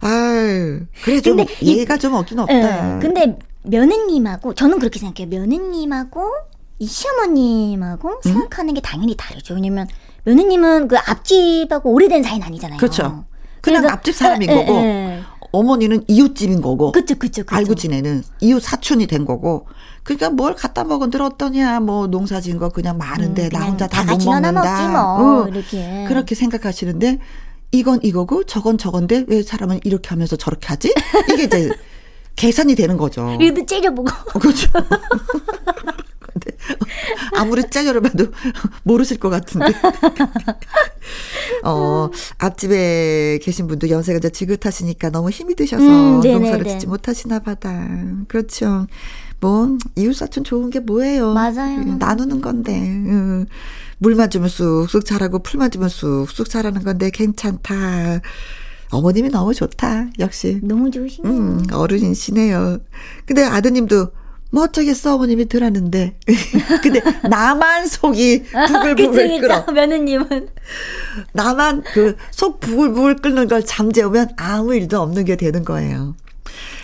[0.00, 6.30] 아유 그래 좀 근데 얘가 좀 없긴 없다 에, 근데 며느님하고 저는 그렇게 생각해요 며느님하고
[6.78, 8.20] 이 시어머님하고 음?
[8.22, 9.86] 생각하는 게 당연히 다르죠 왜냐면
[10.24, 13.24] 며느님은 그 앞집하고 오래된 사이는 아니잖아요 그렇죠
[13.60, 15.22] 그냥 앞집 사람인 에, 거고 에, 에.
[15.52, 16.92] 어머니는 이웃집인 거고.
[16.92, 17.56] 그쵸, 그쵸, 그쵸.
[17.56, 19.66] 알고 지내는 이웃 사촌이 된 거고.
[20.02, 23.86] 그러니까 뭘 갖다 먹은 들 어떠냐, 뭐 농사 지은 거 그냥 많은데 음, 나 혼자
[23.86, 24.88] 다 못 먹는다.
[24.88, 26.04] 뭐, 어, 이렇게.
[26.08, 27.18] 그렇게 생각하시는데
[27.72, 30.92] 이건 이거고 저건 저건데 왜 사람은 이렇게 하면서 저렇게 하지?
[31.32, 31.70] 이게 이제
[32.36, 33.36] 계산이 되는 거죠.
[33.40, 34.08] 이도 째려보고.
[34.34, 34.68] 어, 그렇죠.
[37.34, 38.26] 아무리 째려봐도
[38.82, 39.66] 모르실 것 같은데.
[41.64, 47.88] 어, 앞집에 계신 분도 연세가 이제 지긋하시니까 너무 힘이 드셔서 음, 농사를 짓지 못하시나 봐다.
[48.28, 48.86] 그렇죠.
[49.40, 51.32] 뭐 이웃사촌 좋은 게 뭐예요?
[51.32, 51.96] 맞아요.
[51.98, 52.72] 나누는 건데.
[52.78, 53.46] 음.
[53.98, 58.20] 물만 주면 쑥쑥 자라고 풀만 주면 쑥쑥 자라는 건데 괜찮다.
[58.90, 60.06] 어머님이 너무 좋다.
[60.18, 60.60] 역시.
[60.62, 61.32] 너무 좋으시네요.
[61.32, 62.78] 음, 어른이시네요.
[63.26, 64.08] 근데 아드님도
[64.52, 66.18] 뭐 어쩌겠어 어머님이 들었는데
[66.82, 70.48] 근데 나만 속이 부글부글 끓어 며느님은
[71.32, 76.14] 나만 그 속 부글부글 끓는 걸 잠재우면 아무 일도 없는 게 되는 거예요.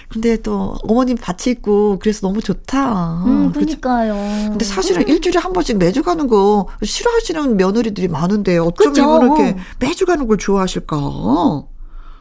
[0.08, 3.22] 근데 또 어머님 밭이 있고 그래서 너무 좋다.
[3.24, 4.14] 음, 그러니까요.
[4.50, 5.08] 근데 사실은 음.
[5.08, 9.20] 일주일에 한 번씩 매주 가는 거 싫어하시는 며느리들이 많은데 어쩜 그쵸?
[9.22, 10.96] 이렇게 매주 가는 걸 좋아하실까?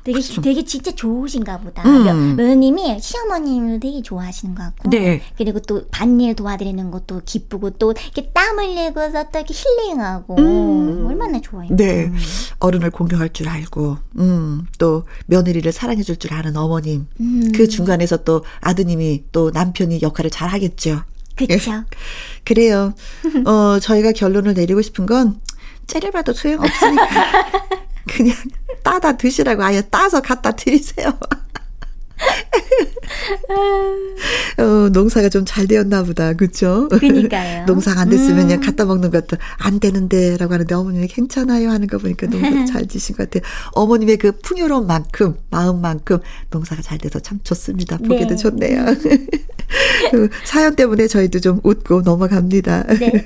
[0.03, 0.41] 되게 그렇죠.
[0.41, 1.83] 되게 진짜 좋으신가 보다.
[1.83, 2.35] 음.
[2.35, 4.89] 며느님이 시어머님을 되게 좋아하시는 것 같고.
[4.89, 5.21] 네.
[5.37, 11.05] 그리고 또 반일 도와드리는 것도 기쁘고 또 이렇게 땀을 내고서 또 이렇게 힐링하고 음.
[11.07, 11.67] 얼마나 좋아요.
[11.71, 12.05] 네.
[12.05, 12.17] 음.
[12.59, 14.65] 어른을 공경할 줄 알고, 음.
[14.77, 17.07] 또 며느리를 사랑해 줄 줄 아는 어머님.
[17.19, 17.51] 음.
[17.55, 21.01] 그 중간에서 또 아드님이 또 남편이 역할을 잘 하겠죠.
[21.35, 21.71] 그렇죠.
[22.43, 22.93] 그래요.
[23.45, 25.39] 어, 저희가 결론을 내리고 싶은 건
[25.87, 27.07] 째려봐도 소용없으니까.
[28.07, 28.35] 그냥
[28.83, 31.17] 따다 드시라고 아예 따서 갖다 드리세요.
[34.57, 36.33] 어, 농사가 좀 잘 되었나 보다.
[36.33, 36.87] 그쵸?
[36.89, 37.65] 그니까요.
[37.65, 38.65] 농사가 안 됐으면 그냥 음.
[38.65, 43.15] 갖다 먹는 것도 안 되는데 라고 하는데 어머님이 괜찮아요 하는 거 보니까 농사 잘 지신
[43.15, 43.49] 것 같아요.
[43.73, 46.19] 어머님의 그 풍요로운 만큼, 마음만큼
[46.51, 47.97] 농사가 잘 돼서 참 좋습니다.
[47.97, 48.35] 보기도 네.
[48.35, 48.85] 좋네요.
[50.11, 52.83] 그 사연 때문에 저희도 좀 웃고 넘어갑니다.
[52.99, 53.25] 네.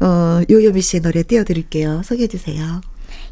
[0.00, 2.02] 어, 요요미 씨의 노래 띄워드릴게요.
[2.04, 2.80] 소개해 주세요.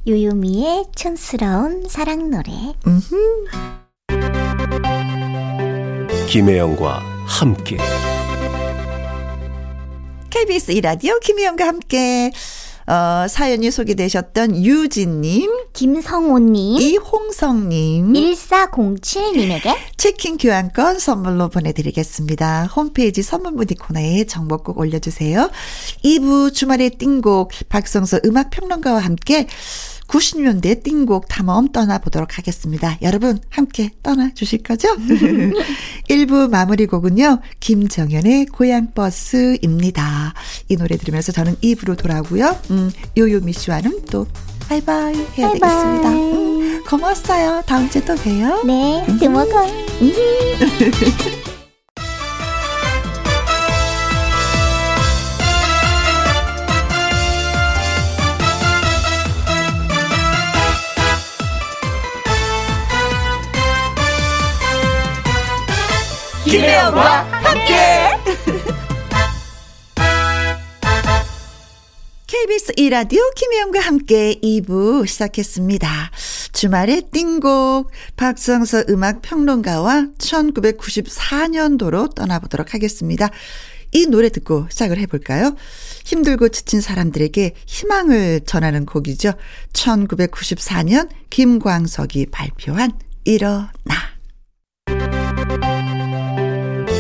[0.07, 2.53] 요요미의 촌스러운 사랑 노래.
[6.29, 7.79] 김혜영과 함께.
[10.31, 12.31] KBS 이라디오 김혜영과 함께.
[12.89, 22.65] 어, 사연이 소개되셨던 유진님, 김성호님, 이홍성님, 1407님에게 치킨 교환권 선물로 보내드리겠습니다.
[22.65, 25.51] 홈페이지 선물 문의 코너에 정보 꼭 올려주세요.
[26.03, 29.47] 2부 주말의 띵곡 박성서 음악평론가와 함께
[30.09, 32.97] 90년대 띵곡 탐험 떠나보도록 하겠습니다.
[33.03, 34.89] 여러분 함께 떠나주실 거죠?
[36.09, 37.41] 1부 마무리 곡은요.
[37.61, 40.35] 김정현의 고향버스입니다.
[40.69, 42.57] 이 노래 들으면서 저는 2부로 돌아오고요.
[42.71, 44.27] 음, 요요미 씨와는 또
[44.69, 45.61] 바이바이 해야 바이바이.
[45.61, 46.09] 되겠습니다.
[46.11, 47.63] 음, 고마웠어요.
[47.67, 48.63] 다음 주에 또 봬요.
[48.65, 49.67] 네, 또 먹어
[66.51, 68.09] 김혜영과 함께.
[72.27, 76.11] KBS 이라디오 김혜영과 함께 2부 시작했습니다.
[76.55, 83.29] 주말의 띵곡 박성서 음악 평론가와 1994년도로 떠나보도록 하겠습니다.
[83.93, 85.55] 이 노래 듣고 시작을 해볼까요?
[86.07, 89.35] 힘들고 지친 사람들에게 희망을 전하는 곡이죠.
[89.75, 92.93] 1994년 김광석이 발표한
[93.25, 94.18] 일어나.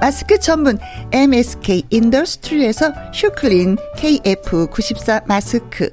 [0.00, 0.78] 마스크 전문
[1.12, 5.90] MSK 인더스트리에서 슈클린 KF94 마스크,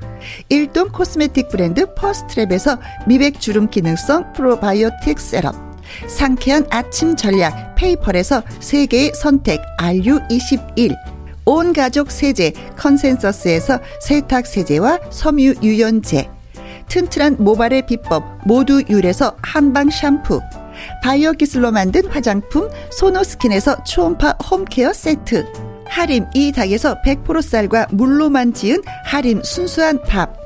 [0.50, 5.54] 일동 코스메틱 브랜드 퍼스트랩에서 미백 주름 기능성 프로바이오틱 세럼,
[6.08, 10.96] 상쾌한 아침 전략 페이펄에서 세계의 선택 RU21,
[11.46, 16.30] 온 가족 세제 컨센서스에서 세탁 세제와 섬유 유연제,
[16.88, 20.42] 튼튼한 모발의 비법 모두 유래서 한방 샴푸,
[21.04, 25.46] 바이오 기술로 만든 화장품 소노스킨에서 초음파 홈케어 세트.
[25.88, 30.38] 하림 이 닭에서 100% 쌀과 물로만 지은 하림 순수한 밥.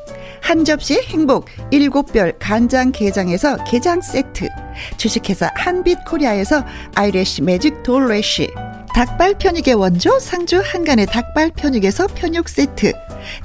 [0.42, 4.50] 한 접시 행복 일곱 별 간장 게장에서 게장 세트.
[4.98, 6.66] 주식회사 한빛코리아에서
[6.96, 8.50] 아이래쉬 매직 돌래쉬.
[8.94, 12.94] 닭발 편육의 원조 상주 한간의 닭발 편육에서 편육 세트.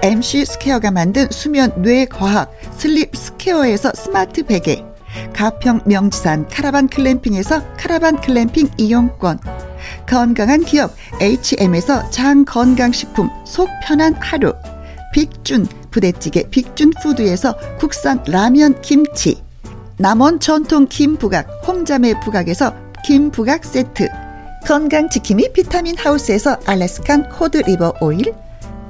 [0.03, 4.88] MC 스퀘어가 만든 수면 뇌 과학 슬립 스퀘어에서 스마트 베개
[5.33, 9.39] 가평 명지산 카라반 글램핑에서 카라반 글램핑 이용권.
[10.07, 14.53] 건강한 기업 H&M에서 장건강식품 속 편한 하루.
[15.13, 19.43] 빅준 부대찌개 빅준푸드에서 국산 라면 김치.
[19.97, 24.09] 남원 전통 김부각 홍자매 부각에서 김부각 세트.
[24.67, 28.35] 건강지킴이 비타민 하우스에서 Alaskan cod liver oil.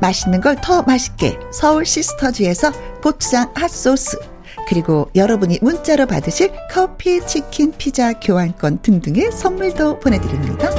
[0.00, 4.18] 맛있는 걸 더 맛있게 서울 시스터즈에서 고추장 핫소스
[4.66, 10.70] 그리고 여러분이 문자로 받으실 커피, 치킨, 피자, 교환권 등등의 선물도 보내드립니다.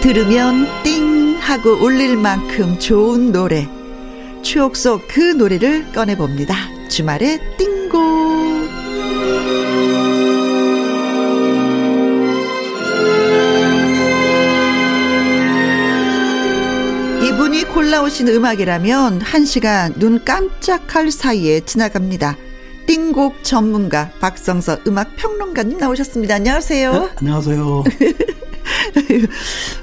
[0.00, 3.68] 들으면 띵 하고 울릴 만큼 좋은 노래.
[4.42, 6.54] 추억 속 그 노래를 꺼내봅니다.
[6.88, 8.09] 주말의 띵곡.
[17.40, 22.36] 이분이 골라오신 음악이라면 한 시간 눈 깜짝할 사이에 지나갑니다.
[22.86, 26.34] 띵곡 전문가 박성서 음악 평론가님 나오셨습니다.
[26.34, 26.92] 안녕하세요.
[26.92, 27.84] 네, 안녕하세요.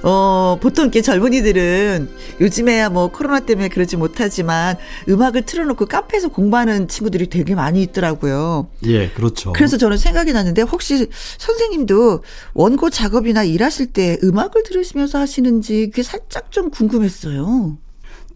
[0.03, 2.09] 어, 보통 이렇게 젊은이들은
[2.41, 4.77] 요즘에야 뭐 코로나 때문에 그러지 못하지만
[5.09, 8.67] 음악을 틀어놓고 카페에서 공부하는 친구들이 되게 많이 있더라고요.
[8.85, 9.53] 예, 그렇죠.
[9.53, 12.23] 그래서 저는 생각이 났는데 혹시 선생님도
[12.53, 17.77] 원고 작업이나 일하실 때 음악을 들으시면서 하시는지 그게 살짝 좀 궁금했어요.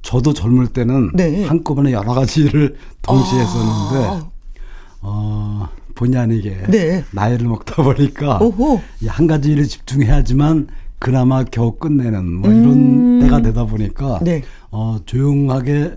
[0.01, 1.45] 저도 젊을 때는 네.
[1.45, 3.41] 한꺼번에 여러 가지 일을 동시에 아.
[3.41, 4.32] 했었는데
[5.01, 5.68] 어,
[6.02, 7.04] 본의 아니게 네.
[7.12, 8.39] 나이를 먹다 보니까
[9.06, 13.20] 한 가지 일에 집중해야지만 그나마 겨우 끝내는 뭐 이런 음.
[13.22, 14.41] 때가 되다 보니까 네.
[14.72, 15.91] 어, 조용하게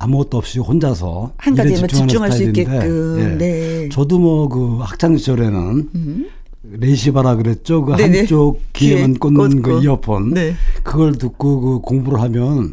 [0.00, 3.16] 아무것도 없이 혼자서 한 가지에만 집중할 수 있게끔.
[3.20, 3.36] 예.
[3.38, 3.88] 네.
[3.90, 6.26] 저도 뭐 그 학창 시절에는 음.
[6.64, 7.84] 레시바라 그랬죠.
[7.84, 8.18] 그 네네.
[8.18, 9.62] 한쪽 귀에만 꽂는.
[9.62, 10.34] 그 이어폰.
[10.34, 10.54] 네.
[10.82, 12.72] 그걸 듣고 그 공부를 하면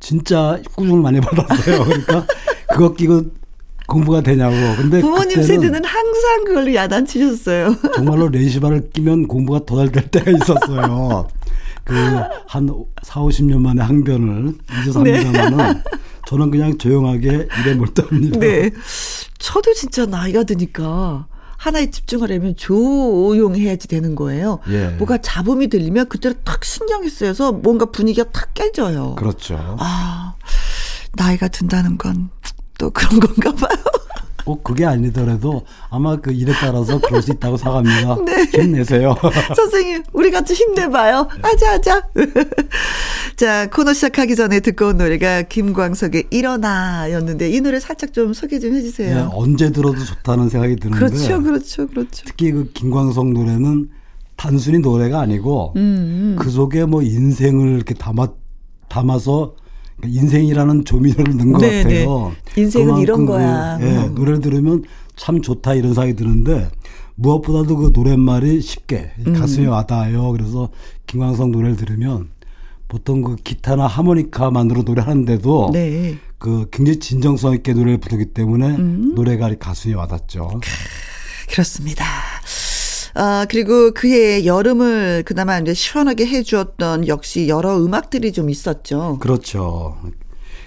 [0.00, 1.84] 진짜 꾸중 많이 받았어요.
[1.84, 2.26] 그러니까
[2.70, 3.22] 그거 끼고
[3.86, 4.54] 공부가 되냐고.
[4.76, 7.76] 근데 부모님 세대는 항상 그걸로 야단치셨어요.
[7.94, 11.28] 정말로 레시바를 끼면 공부가 더 잘 될 때가 있었어요.
[11.84, 11.94] 그
[12.46, 12.68] 한
[13.02, 15.82] 4, 50년 만에 항변을 이제 삽니다만은 네.
[16.26, 18.38] 저는 그냥 조용하게 일에 몰두합니다.
[18.38, 18.70] 네.
[19.38, 21.26] 저도 진짜 나이가 드니까
[21.58, 24.60] 하나에 집중하려면 조용해야지 되는 거예요.
[24.70, 24.88] 예.
[24.98, 29.14] 뭐가 잡음이 들리면 그때를 탁 신경이 쓰여서 뭔가 분위기가 탁 깨져요.
[29.16, 29.76] 그렇죠.
[29.78, 30.34] 아,
[31.14, 32.30] 나이가 든다는 건
[32.78, 33.78] 또 그런 건가 봐요.
[34.44, 38.16] 꼭 그게 아니더라도 아마 그 일에 따라서 그럴 수 있다고 생각합니다.
[38.24, 38.44] 네.
[38.44, 39.16] 힘내세요.
[39.56, 41.28] 선생님, 우리 같이 힘내봐요.
[41.42, 42.08] 하자, 하자.
[43.36, 48.58] 자, 코너 시작하기 전에 듣고 온 노래가 김광석의 일어나 였는데 이 노래 살짝 좀 소개
[48.58, 49.14] 좀 해주세요.
[49.14, 50.98] 네, 언제 들어도 좋다는 생각이 드는데.
[50.98, 52.24] 그렇죠, 그렇죠, 그렇죠.
[52.26, 53.88] 특히 그 김광석 노래는
[54.36, 56.36] 단순히 노래가 아니고 음, 음.
[56.38, 58.28] 그 속에 뭐 인생을 이렇게 담아,
[58.88, 59.54] 담아서
[59.96, 62.32] 그러니까 인생이라는 조미료를 넣은 것 네, 같아요.
[62.44, 62.62] 네.
[62.62, 63.78] 인생은 이런 그 거야.
[63.78, 64.14] 그, 예, 음.
[64.14, 64.84] 노래를 들으면
[65.16, 66.68] 참 좋다 이런 생각이 드는데
[67.16, 69.34] 무엇보다도 그 노랫말이 쉽게 음.
[69.34, 70.32] 가슴에 와닿아요.
[70.32, 70.70] 그래서
[71.06, 72.28] 김광석 노래를 들으면
[72.88, 76.16] 보통 그 기타나 하모니카만으로 노래하는데도 네.
[76.38, 79.12] 그 굉장히 진정성 있게 노래를 부르기 때문에 음.
[79.14, 80.60] 노래가 가슴에 와닿죠.
[81.50, 82.04] 그렇습니다.
[83.14, 89.18] 아, 그리고 그해 여름을 그나마 이제 시원하게 해주었던 역시 여러 음악들이 좀 있었죠.
[89.20, 89.96] 그렇죠.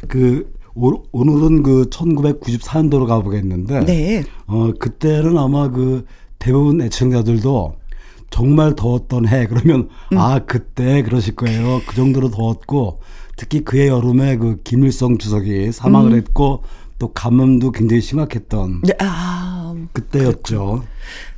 [0.07, 3.85] 그, 오, 오늘은 그 1994년도로 가보겠는데.
[3.85, 4.23] 네.
[4.45, 6.05] 어, 그때는 아마 그
[6.39, 7.75] 대부분 애청자들도
[8.29, 9.47] 정말 더웠던 해.
[9.47, 10.17] 그러면, 음.
[10.17, 11.81] 아, 그때 그러실 거예요.
[11.87, 13.01] 그 정도로 더웠고,
[13.35, 16.17] 특히 그해 여름에 그 김일성 주석이 사망을 음.
[16.17, 16.63] 했고,
[16.99, 20.83] 또 감염도 굉장히 심각했던 네, 아, 그때였죠.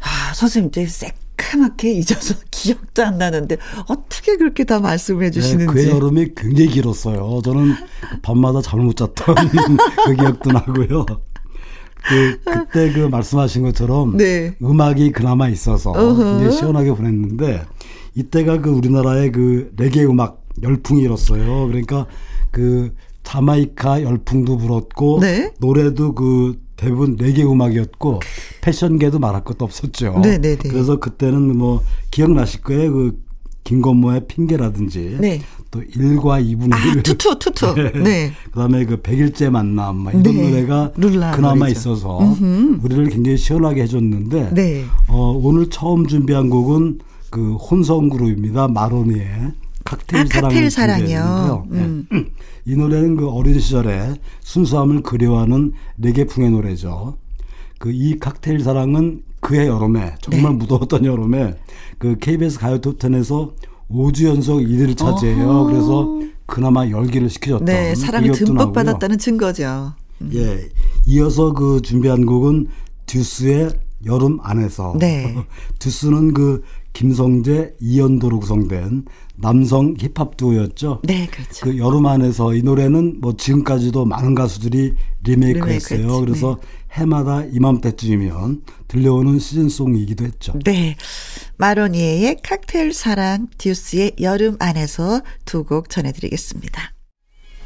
[0.01, 5.73] 아, 선생님 이제 새까맣게 잊어서 기억도 안 나는데 어떻게 그렇게 다 말씀해 주시는지.
[5.73, 7.41] 네, 그 여름이 굉장히 길었어요.
[7.43, 7.75] 저는
[8.21, 9.35] 밤마다 잠을 못 잤던
[10.05, 11.05] 그 기억도 나고요.
[12.07, 14.55] 그 그때 그 말씀하신 것처럼 네.
[14.63, 17.65] 음악이 그나마 있어서 굉장히 시원하게 보냈는데
[18.15, 21.67] 이때가 그 우리나라의 그 레게 음악 열풍이 일었어요.
[21.67, 22.05] 그러니까
[22.51, 22.93] 그
[23.23, 25.51] 자마이카 열풍도 불었고 네?
[25.59, 28.21] 노래도 그 대부분 레게 음악이었고
[28.61, 30.19] 패션계도 말할 것도 없었죠.
[30.19, 30.41] 네네네.
[30.41, 30.69] 네, 네.
[30.69, 32.93] 그래서 그때는 뭐 기억나실 거예요.
[32.93, 33.19] 그
[33.65, 35.41] 김건모의 핑계라든지 네.
[35.69, 37.75] 또 1과 2분의 아, 투투 투투.
[37.75, 37.91] 네.
[37.91, 38.31] 네.
[38.51, 40.49] 그다음에 그 100일째 만남 뭐 이런 네.
[40.49, 41.79] 노래가 그나마 노래죠.
[41.79, 42.79] 있어서 음흠.
[42.83, 44.85] 우리를 굉장히 시원하게 해 줬는데 네.
[45.07, 46.99] 어, 오늘 처음 준비한 곡은
[47.29, 48.69] 그 혼성 그룹입니다.
[48.69, 49.51] 마로니에
[49.89, 51.67] 칵테일, 아, 칵테일 사랑이요.
[51.71, 52.07] 음.
[52.11, 52.25] 네.
[52.65, 57.17] 이 노래는 그 어린 시절에 순수함을 그리워하는 레게풍의 노래죠.
[57.79, 60.57] 그 이 칵테일 사랑은 그해 여름에 정말 네.
[60.57, 61.55] 무더웠던 여름에
[61.97, 63.53] 그 KBS 가요 톱텐에서
[63.89, 65.47] 5주 연속 1위를 차지해요.
[65.49, 65.63] 어허.
[65.65, 68.73] 그래서 그나마 열기를 식혀줬던 네, 사랑을 듬뿍 나고요.
[68.73, 69.93] 받았다는 증거죠.
[70.21, 70.31] 음.
[70.33, 70.69] 예.
[71.05, 72.67] 이어서 그 준비한 곡은
[73.05, 73.69] 듀스의
[74.05, 74.95] 여름 안에서.
[74.99, 75.35] 네.
[75.79, 76.61] 듀스는 그
[76.93, 79.05] 김성재, 이연도로 구성된
[79.41, 81.01] 남성 힙합 듀오였죠.
[81.03, 81.65] 네, 그렇죠.
[81.65, 85.99] 그 여름 안에서 이 노래는 뭐 지금까지도 많은 가수들이 리메이크했어요.
[85.99, 86.67] 리메이크 그래서 네.
[87.01, 90.53] 해마다 이맘때쯤이면 들려오는 시즌송이기도 했죠.
[90.65, 90.95] 네.
[91.57, 96.93] 마로니에의 칵테일 사랑, 듀스의 여름 안에서 두 곡 전해드리겠습니다.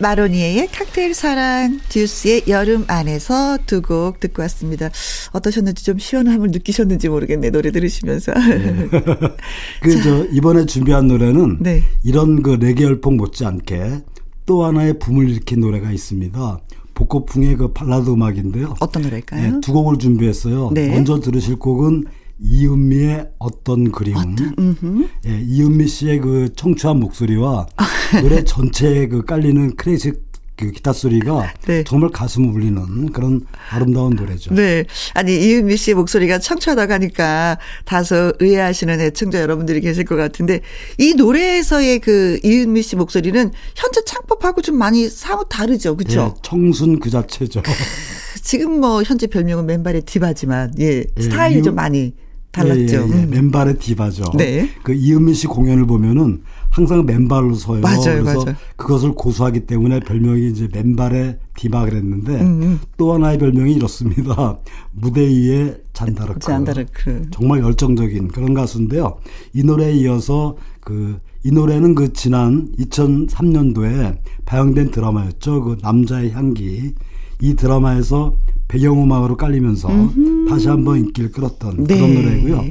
[0.04, 4.90] 마로니에의 칵테일 사랑, 듀스의 여름 안에서 두 곡 듣고 왔습니다.
[5.32, 8.34] 어떠셨는지 좀 시원함을 느끼셨는지 모르겠네, 노래 들으시면서.
[8.34, 8.88] 네.
[9.82, 11.84] 그, 저, 이번에 준비한 노래는 네.
[12.04, 14.02] 이런 그 레게 열풍 못지않게
[14.46, 16.60] 또 하나의 붐을 일으킨 노래가 있습니다.
[16.96, 18.76] 복고풍의 그 발라드 음악인데요.
[18.82, 19.52] 어떤 노래일까요?
[19.54, 20.72] 네, 두 곡을 준비했어요.
[20.74, 20.90] 네.
[20.90, 22.04] 먼저 들으실 곡은
[22.44, 24.18] 이은미의 어떤 그리움.
[24.18, 27.68] 어떤, 예, 이은미 씨의 그 청초한 목소리와
[28.22, 31.84] 노래 전체에 그 깔리는 클래식 그 기타 소리가 네.
[31.84, 33.42] 정말 가슴을 울리는 그런
[33.72, 34.54] 아름다운 노래죠.
[34.54, 34.86] 네.
[35.14, 40.62] 아니, 이은미 씨의 목소리가 청초하다고 하니까 다소 의아하시는 애청자 여러분들이 계실 것 같은데
[41.00, 45.98] 이 노래에서의 그 이은미 씨 목소리는 현재 창법하고 좀 많이 사뭇 다르죠.
[45.98, 46.34] 그죠?
[46.36, 47.64] 네, 청순 그 자체죠.
[48.44, 52.14] 지금 뭐 현재 별명은 맨발의 디바지만 예, 예 스타일이 좀 많이
[52.54, 52.96] 달랐죠.
[52.96, 53.24] 예, 예, 예.
[53.24, 53.30] 음.
[53.30, 54.24] 맨발의 디바죠.
[54.38, 54.70] 네.
[54.84, 57.82] 그 이은미 씨 공연을 보면은 항상 맨발로 서요.
[57.82, 58.56] 맞아요, 그래서 맞아요.
[58.78, 62.62] 그것을 고수하기 때문에 별명이 이제 맨발의 디바 그랬는데 음.
[62.64, 62.80] 음.
[62.98, 64.58] 또 하나의 별명이 이렇습니다.
[64.94, 66.40] 무대 위에 잔다르크.
[66.40, 67.24] 잔다르크.
[67.32, 69.18] 정말 열정적인 그런 가수인데요.
[69.54, 75.62] 이 노래에 이어서 그 이 노래는 그 지난 2003년도에 방영된 드라마였죠.
[75.64, 76.94] 그 남자의 향기.
[77.42, 78.34] 이 드라마에서
[78.74, 80.50] 배경음악으로 깔리면서 음흠.
[80.50, 81.96] 다시 한번 인기를 끌었던 네.
[81.96, 82.66] 그런 노래고요.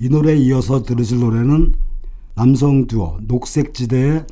[0.00, 1.74] 이 노래에 이어서 들으실 노래는
[2.34, 4.24] 남성 듀오 녹색지대의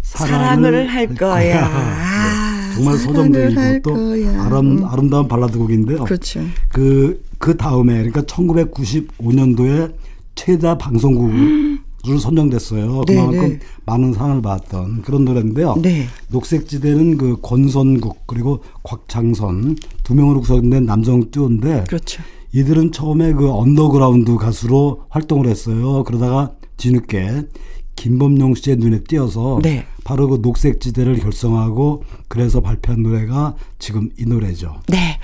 [0.00, 1.68] 사랑을, 사랑을 할 거야.
[1.68, 3.94] 네, 정말 서정적이고 또
[4.40, 4.84] 아름, 음.
[4.84, 6.04] 아름다운 발라드 곡인데요.
[6.04, 6.40] 그렇죠.
[6.70, 9.92] 그, 그 다음에 그러니까 1995년도에
[10.34, 13.02] 최다 방송곡으로 선정됐어요.
[13.06, 13.58] 네, 그만큼 네.
[13.86, 15.76] 많은 상을 받았던 그런 노래인데요.
[15.80, 16.06] 네.
[16.28, 22.22] 녹색지대는 그 권선국 그리고 곽창선 두 명으로 구성된 남성 듀오인데 그렇죠.
[22.52, 26.04] 이들은 처음에 그 언더그라운드 가수로 활동을 했어요.
[26.04, 27.48] 그러다가 뒤늦게
[27.96, 29.86] 김범용 씨의 눈에 띄어서 네.
[30.04, 34.76] 바로 그 녹색지대를 결성하고 그래서 발표한 노래가 지금 이 노래죠.
[34.88, 35.18] 네.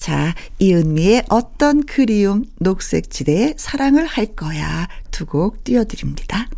[0.00, 6.48] 자, 이은미의 어떤 그리움 녹색지대에 사랑을 할 거야 두 곡 띄워드립니다.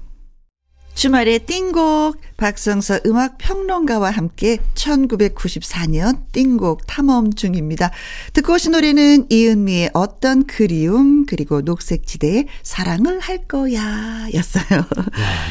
[0.95, 7.91] 주말의 띵곡 박성서 음악 평론가와 함께 1994년 띵곡 탐험 중입니다.
[8.35, 14.79] 듣고 오신 노래는 이은미의 어떤 그리움 그리고 녹색지대의 사랑을 할 거야 였어요.
[14.79, 14.87] 야,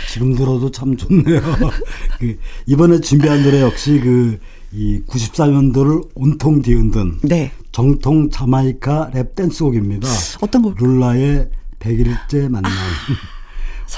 [0.10, 1.42] 지금 들어도 참 좋네요.
[2.20, 2.38] 그
[2.68, 4.40] 이번에 준비한 노래 역시 그
[4.74, 7.52] 이 94년도를 온통 뒤흔든 네.
[7.72, 10.08] 정통 자마이카 랩 댄스곡입니다.
[10.42, 10.76] 어떤 곡?
[10.80, 11.50] 룰라의
[11.80, 12.72] 100일째 만남.
[12.72, 12.76] 아.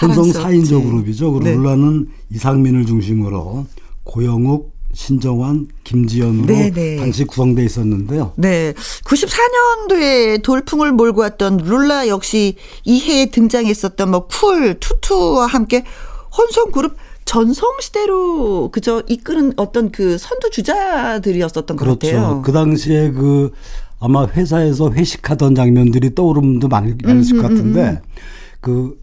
[0.01, 1.33] 혼성 4인조 그룹이죠.
[1.33, 1.51] 그 네.
[1.51, 3.67] 룰라는 이상민을 중심으로
[4.03, 6.71] 고영욱, 신정환, 김지연으로 네네.
[6.71, 6.95] 네.
[6.97, 8.33] 당시 구성돼 있었는데요.
[8.37, 8.73] 네.
[9.05, 15.83] 94년도에 돌풍을 몰고 왔던 룰라 역시 이해에 등장했었던 뭐 쿨, 투투와 함께
[16.35, 16.95] 혼성 그룹
[17.25, 21.99] 전성시대로 그저 이끄는 어떤 그 선두 주자들이었었던 그렇죠.
[21.99, 22.41] 것 같아요.
[22.43, 23.51] 그 당시에 그
[23.99, 28.01] 아마 회사에서 회식하던 장면들이 떠오름도 많을 것 같은데
[28.59, 29.01] 그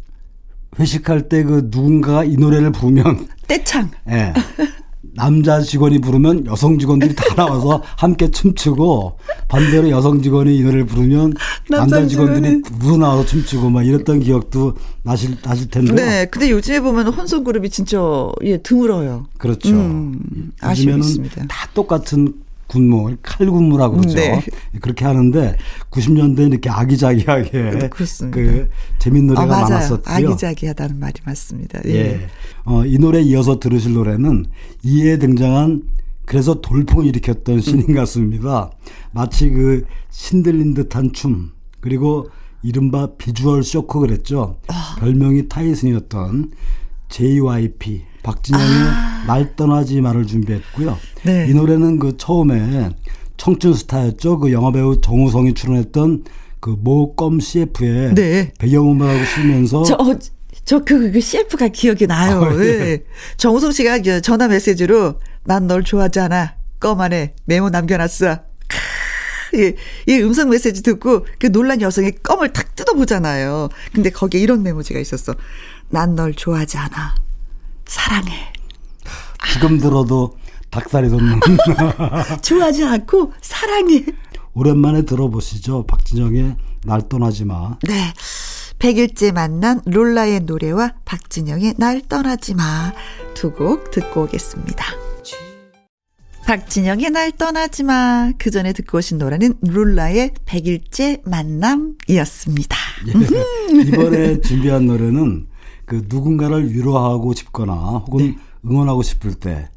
[0.79, 3.91] 회식할 때 그 누군가가 이 노래를 부르면 떼창.
[4.09, 4.13] 예.
[4.13, 4.33] 네.
[5.15, 11.35] 남자 직원이 부르면 여성 직원들이 다 나와서 함께 춤추고 반대로 여성 직원이 이 노래를 부르면
[11.69, 15.93] 남자 직원들이 무 나와서 춤추고 막 이랬던 기억도 나실 나실 텐데.
[15.95, 16.27] 네.
[16.27, 18.01] 근데 요즘에 보면 혼성 그룹이 진짜
[18.43, 19.27] 예 드물어요.
[19.39, 19.71] 그렇죠.
[19.71, 21.03] 음, 요즘에는
[21.49, 22.35] 다 똑같은
[22.71, 24.15] 군무, 칼군무라고 그러죠.
[24.15, 24.41] 네.
[24.81, 25.57] 그렇게 하는데
[25.91, 28.37] 90년대 이렇게 아기자기하게 그렇습니다.
[28.37, 28.69] 그
[29.01, 30.15] 재밌는 노래가 어, 많았었고요.
[30.15, 31.81] 아기자기하다는 말이 맞습니다.
[31.87, 31.91] 예.
[31.91, 32.21] 예.
[32.65, 34.47] 어, 이 노래 이어서 들으실 노래는
[34.85, 35.83] 이에 등장한
[36.25, 38.71] 그래서 돌풍을 일으켰던 신인 가수입니다.
[39.11, 41.51] 마치 그 신들린 듯한 춤
[41.81, 42.29] 그리고
[42.63, 44.59] 이른바 비주얼 쇼크 그랬죠.
[44.69, 45.01] 어.
[45.01, 46.53] 별명이 타이슨이었던
[47.09, 49.25] JYP 박진영의 아.
[49.27, 50.99] 날 떠나지 말을 준비했고요.
[51.25, 51.47] 네.
[51.49, 52.91] 이 노래는 그 처음에
[53.37, 54.39] 청춘 스타였죠.
[54.39, 56.25] 그 영화 배우 정우성이 출연했던
[56.61, 58.53] 그 모껌 CF의 네.
[58.59, 60.19] 배경음악을 쓰면서 저, 어,
[60.65, 62.43] 저그 그 CF가 기억이 나요.
[62.43, 62.79] 아, 네.
[62.79, 63.05] 네.
[63.39, 66.55] 정우성 씨가 전화 메시지로 난 널 좋아하지 않아.
[66.79, 68.39] 껌 안에 메모 남겨놨어.
[69.57, 69.75] 예,
[70.07, 73.69] 이 음성 메시지 듣고 그 놀란 여성이 껌을 탁 뜯어보잖아요.
[73.93, 75.35] 근데 거기에 이런 메모지가 있었어.
[75.89, 77.15] 난 널 좋아하지 않아.
[77.91, 78.53] 사랑해.
[79.53, 80.39] 지금 들어도
[80.71, 81.41] 닭살이 돋는.
[82.41, 84.05] 좋아하지 않고 사랑해.
[84.55, 85.87] 오랜만에 들어보시죠.
[85.87, 87.77] 박진영의 날 떠나지 마.
[87.83, 88.13] 네.
[88.79, 92.93] 100일째 만난 롤라의 노래와 박진영의 날 떠나지 마.
[93.35, 94.85] 두 곡 듣고 오겠습니다.
[96.47, 98.31] 박진영의 날 떠나지 마.
[98.39, 102.77] 그 전에 듣고 오신 노래는 룰라의 100일째 만남이었습니다.
[103.09, 105.47] 예, 이번에 준비한 노래는
[105.91, 107.75] 그 누군가를 위로하고 싶거나
[108.07, 108.37] 혹은 네.
[108.65, 109.69] 응원하고 싶을 때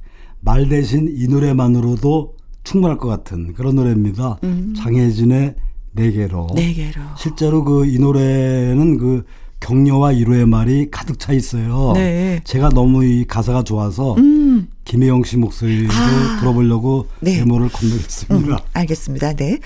[0.45, 2.35] 말 대신 이 노래만으로도
[2.65, 4.39] 충분할 것 같은 그런 노래입니다.
[4.43, 4.73] 음.
[4.77, 5.55] 장혜진의
[5.93, 6.47] 네 개로.
[6.53, 7.01] 네 개로.
[7.17, 9.23] 실제로 그 이 노래는 그
[9.61, 11.93] 격려와 위로의 말이 가득 차 있어요.
[11.95, 12.41] 네.
[12.43, 14.67] 제가 너무 이 가사가 좋아서 음.
[14.83, 16.39] 김혜영 씨 목소리로 아.
[16.41, 17.37] 들어보려고 네.
[17.37, 18.53] 메모를 건너겠습니다.
[18.55, 19.33] 음, 알겠습니다.
[19.33, 19.59] 네.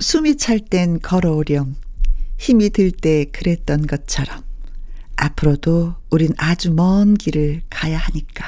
[0.00, 1.74] 숨이 찰 땐 걸어오렴.
[2.38, 4.47] 힘이 들 때 그랬던 것처럼.
[5.18, 8.44] 앞으로도 우린 아주 먼 길을 가야 하니까.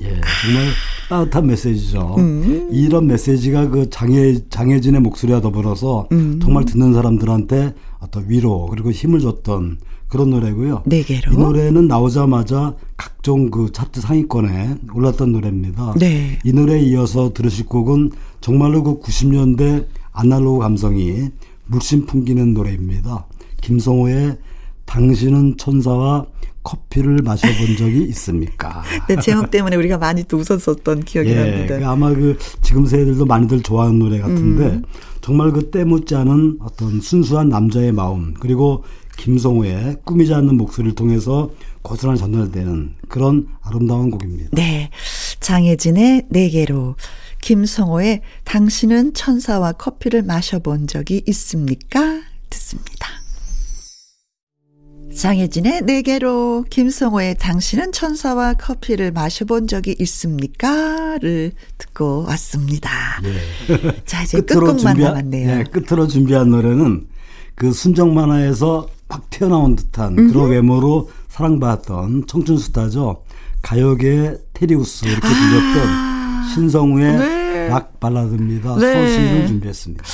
[0.00, 0.70] 예, 정말
[1.08, 2.16] 따뜻한 메시지죠.
[2.18, 2.68] 음.
[2.72, 6.40] 이런 메시지가 그 장애, 장애진의 목소리와 더불어서 음.
[6.42, 10.82] 정말 듣는 사람들한테 어떤 위로 그리고 힘을 줬던 그런 노래고요.
[10.86, 11.32] 네 개로.
[11.32, 15.94] 이 노래는 나오자마자 각종 그 차트 상위권에 올랐던 노래입니다.
[15.98, 16.38] 네.
[16.44, 21.30] 이 노래에 이어서 들으실 곡은 정말로 그 90년대 아날로그 감성이
[21.66, 23.26] 물씬 풍기는 노래입니다.
[23.60, 24.38] 김성호의
[24.86, 26.26] 당신은 천사와
[26.62, 28.82] 커피를 마셔본 적이 있습니까?
[29.06, 31.78] 네, 제목 때문에 우리가 많이 또 웃었었던 기억이 예, 납니다.
[31.78, 34.82] 그 아마 그 지금 세대들도 많이들 좋아하는 노래 같은데 음.
[35.20, 38.84] 정말 그 때묻지 않은 어떤 순수한 남자의 마음 그리고
[39.16, 41.50] 김성호의 꾸미지 않는 목소리를 통해서
[41.82, 44.50] 고스란히 전달되는 그런 아름다운 곡입니다.
[44.52, 44.90] 네.
[45.40, 46.96] 장혜진의 네개로
[47.42, 52.22] 김성호의 당신은 천사와 커피를 마셔본 적이 있습니까?
[52.48, 52.93] 듣습니다.
[55.14, 62.90] 장혜진의 네개로 김성호의 당신은 천사와 커피를 마셔본 적이 있습니까?를 듣고 왔습니다.
[63.22, 64.02] 네.
[64.04, 65.56] 자 이제 준비하, 남았네요.
[65.56, 67.06] 네, 끝으로 준비한 노래는
[67.54, 70.32] 그 순정 만화에서 막 튀어나온 듯한 음흠.
[70.32, 73.22] 그런 외모로 사랑받았던 청춘 스타죠.
[73.62, 77.68] 가요계 테리우스 이렇게 불렸던 아~ 신성우의 네.
[77.68, 78.76] 락 발라드입니다.
[78.76, 78.92] 네.
[78.92, 80.04] 서시를 준비했습니다.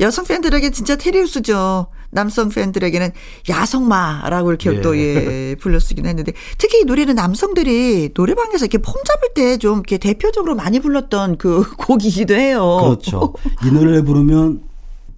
[0.00, 1.86] 여성 팬들에게 진짜 테리우스죠.
[2.10, 3.10] 남성 팬들에게는
[3.48, 4.80] 야성마라고 이렇게 예.
[4.80, 9.98] 또 예, 불렸쓰긴 했는데 특히 이 노래는 남성들이 노래방에서 이렇게 폼 잡을 때 좀 이렇게
[9.98, 12.78] 대표적으로 많이 불렀던 그 곡이기도 해요.
[12.82, 13.34] 그렇죠.
[13.66, 14.62] 이 노래를 부르면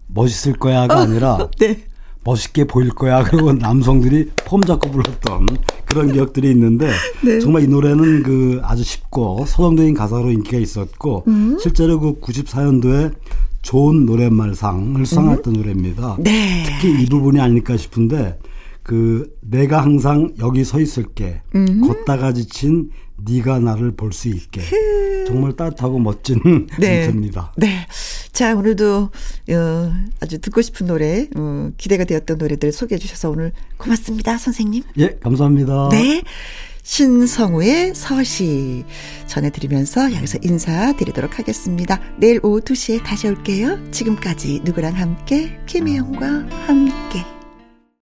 [0.08, 1.84] 멋있을 거야가 아니라 네.
[2.24, 3.22] 멋있게 보일 거야.
[3.22, 5.46] 그리고 남성들이 폼 잡고 불렀던
[5.84, 6.90] 그런 기억들이 있는데
[7.24, 7.40] 네.
[7.40, 11.58] 정말 이 노래는 그 아주 쉽고 서정적인 가사로 인기가 있었고 음.
[11.60, 13.12] 실제로 그 94년도에
[13.62, 15.58] 좋은 노랫말상을 수상했던 음.
[15.60, 16.16] 노래입니다.
[16.20, 16.64] 네.
[16.66, 18.38] 특히 이 부분이 아닐까 싶은데
[18.82, 21.82] 그 내가 항상 여기 서 있을게 음.
[21.86, 22.90] 걷다가 지친
[23.22, 25.24] 네가 나를 볼 수 있게 그...
[25.26, 26.40] 정말 따뜻하고 멋진
[26.80, 27.00] 네.
[27.00, 27.52] 멘트입니다.
[27.58, 27.86] 네.
[28.32, 29.10] 자 오늘도
[29.50, 34.82] 어, 아주 듣고 싶은 노래 어, 기대가 되었던 노래들 소개해 주셔서 오늘 고맙습니다 선생님.
[34.98, 35.90] 예 감사합니다.
[35.90, 36.22] 네.
[36.90, 38.84] 신성우의 서시
[39.28, 42.00] 전해드리면서 여기서 인사드리도록 하겠습니다.
[42.16, 43.78] 내일 오후 2시에 다시 올게요.
[43.92, 46.26] 지금까지 누구랑 함께 김혜영과
[46.66, 47.24] 함께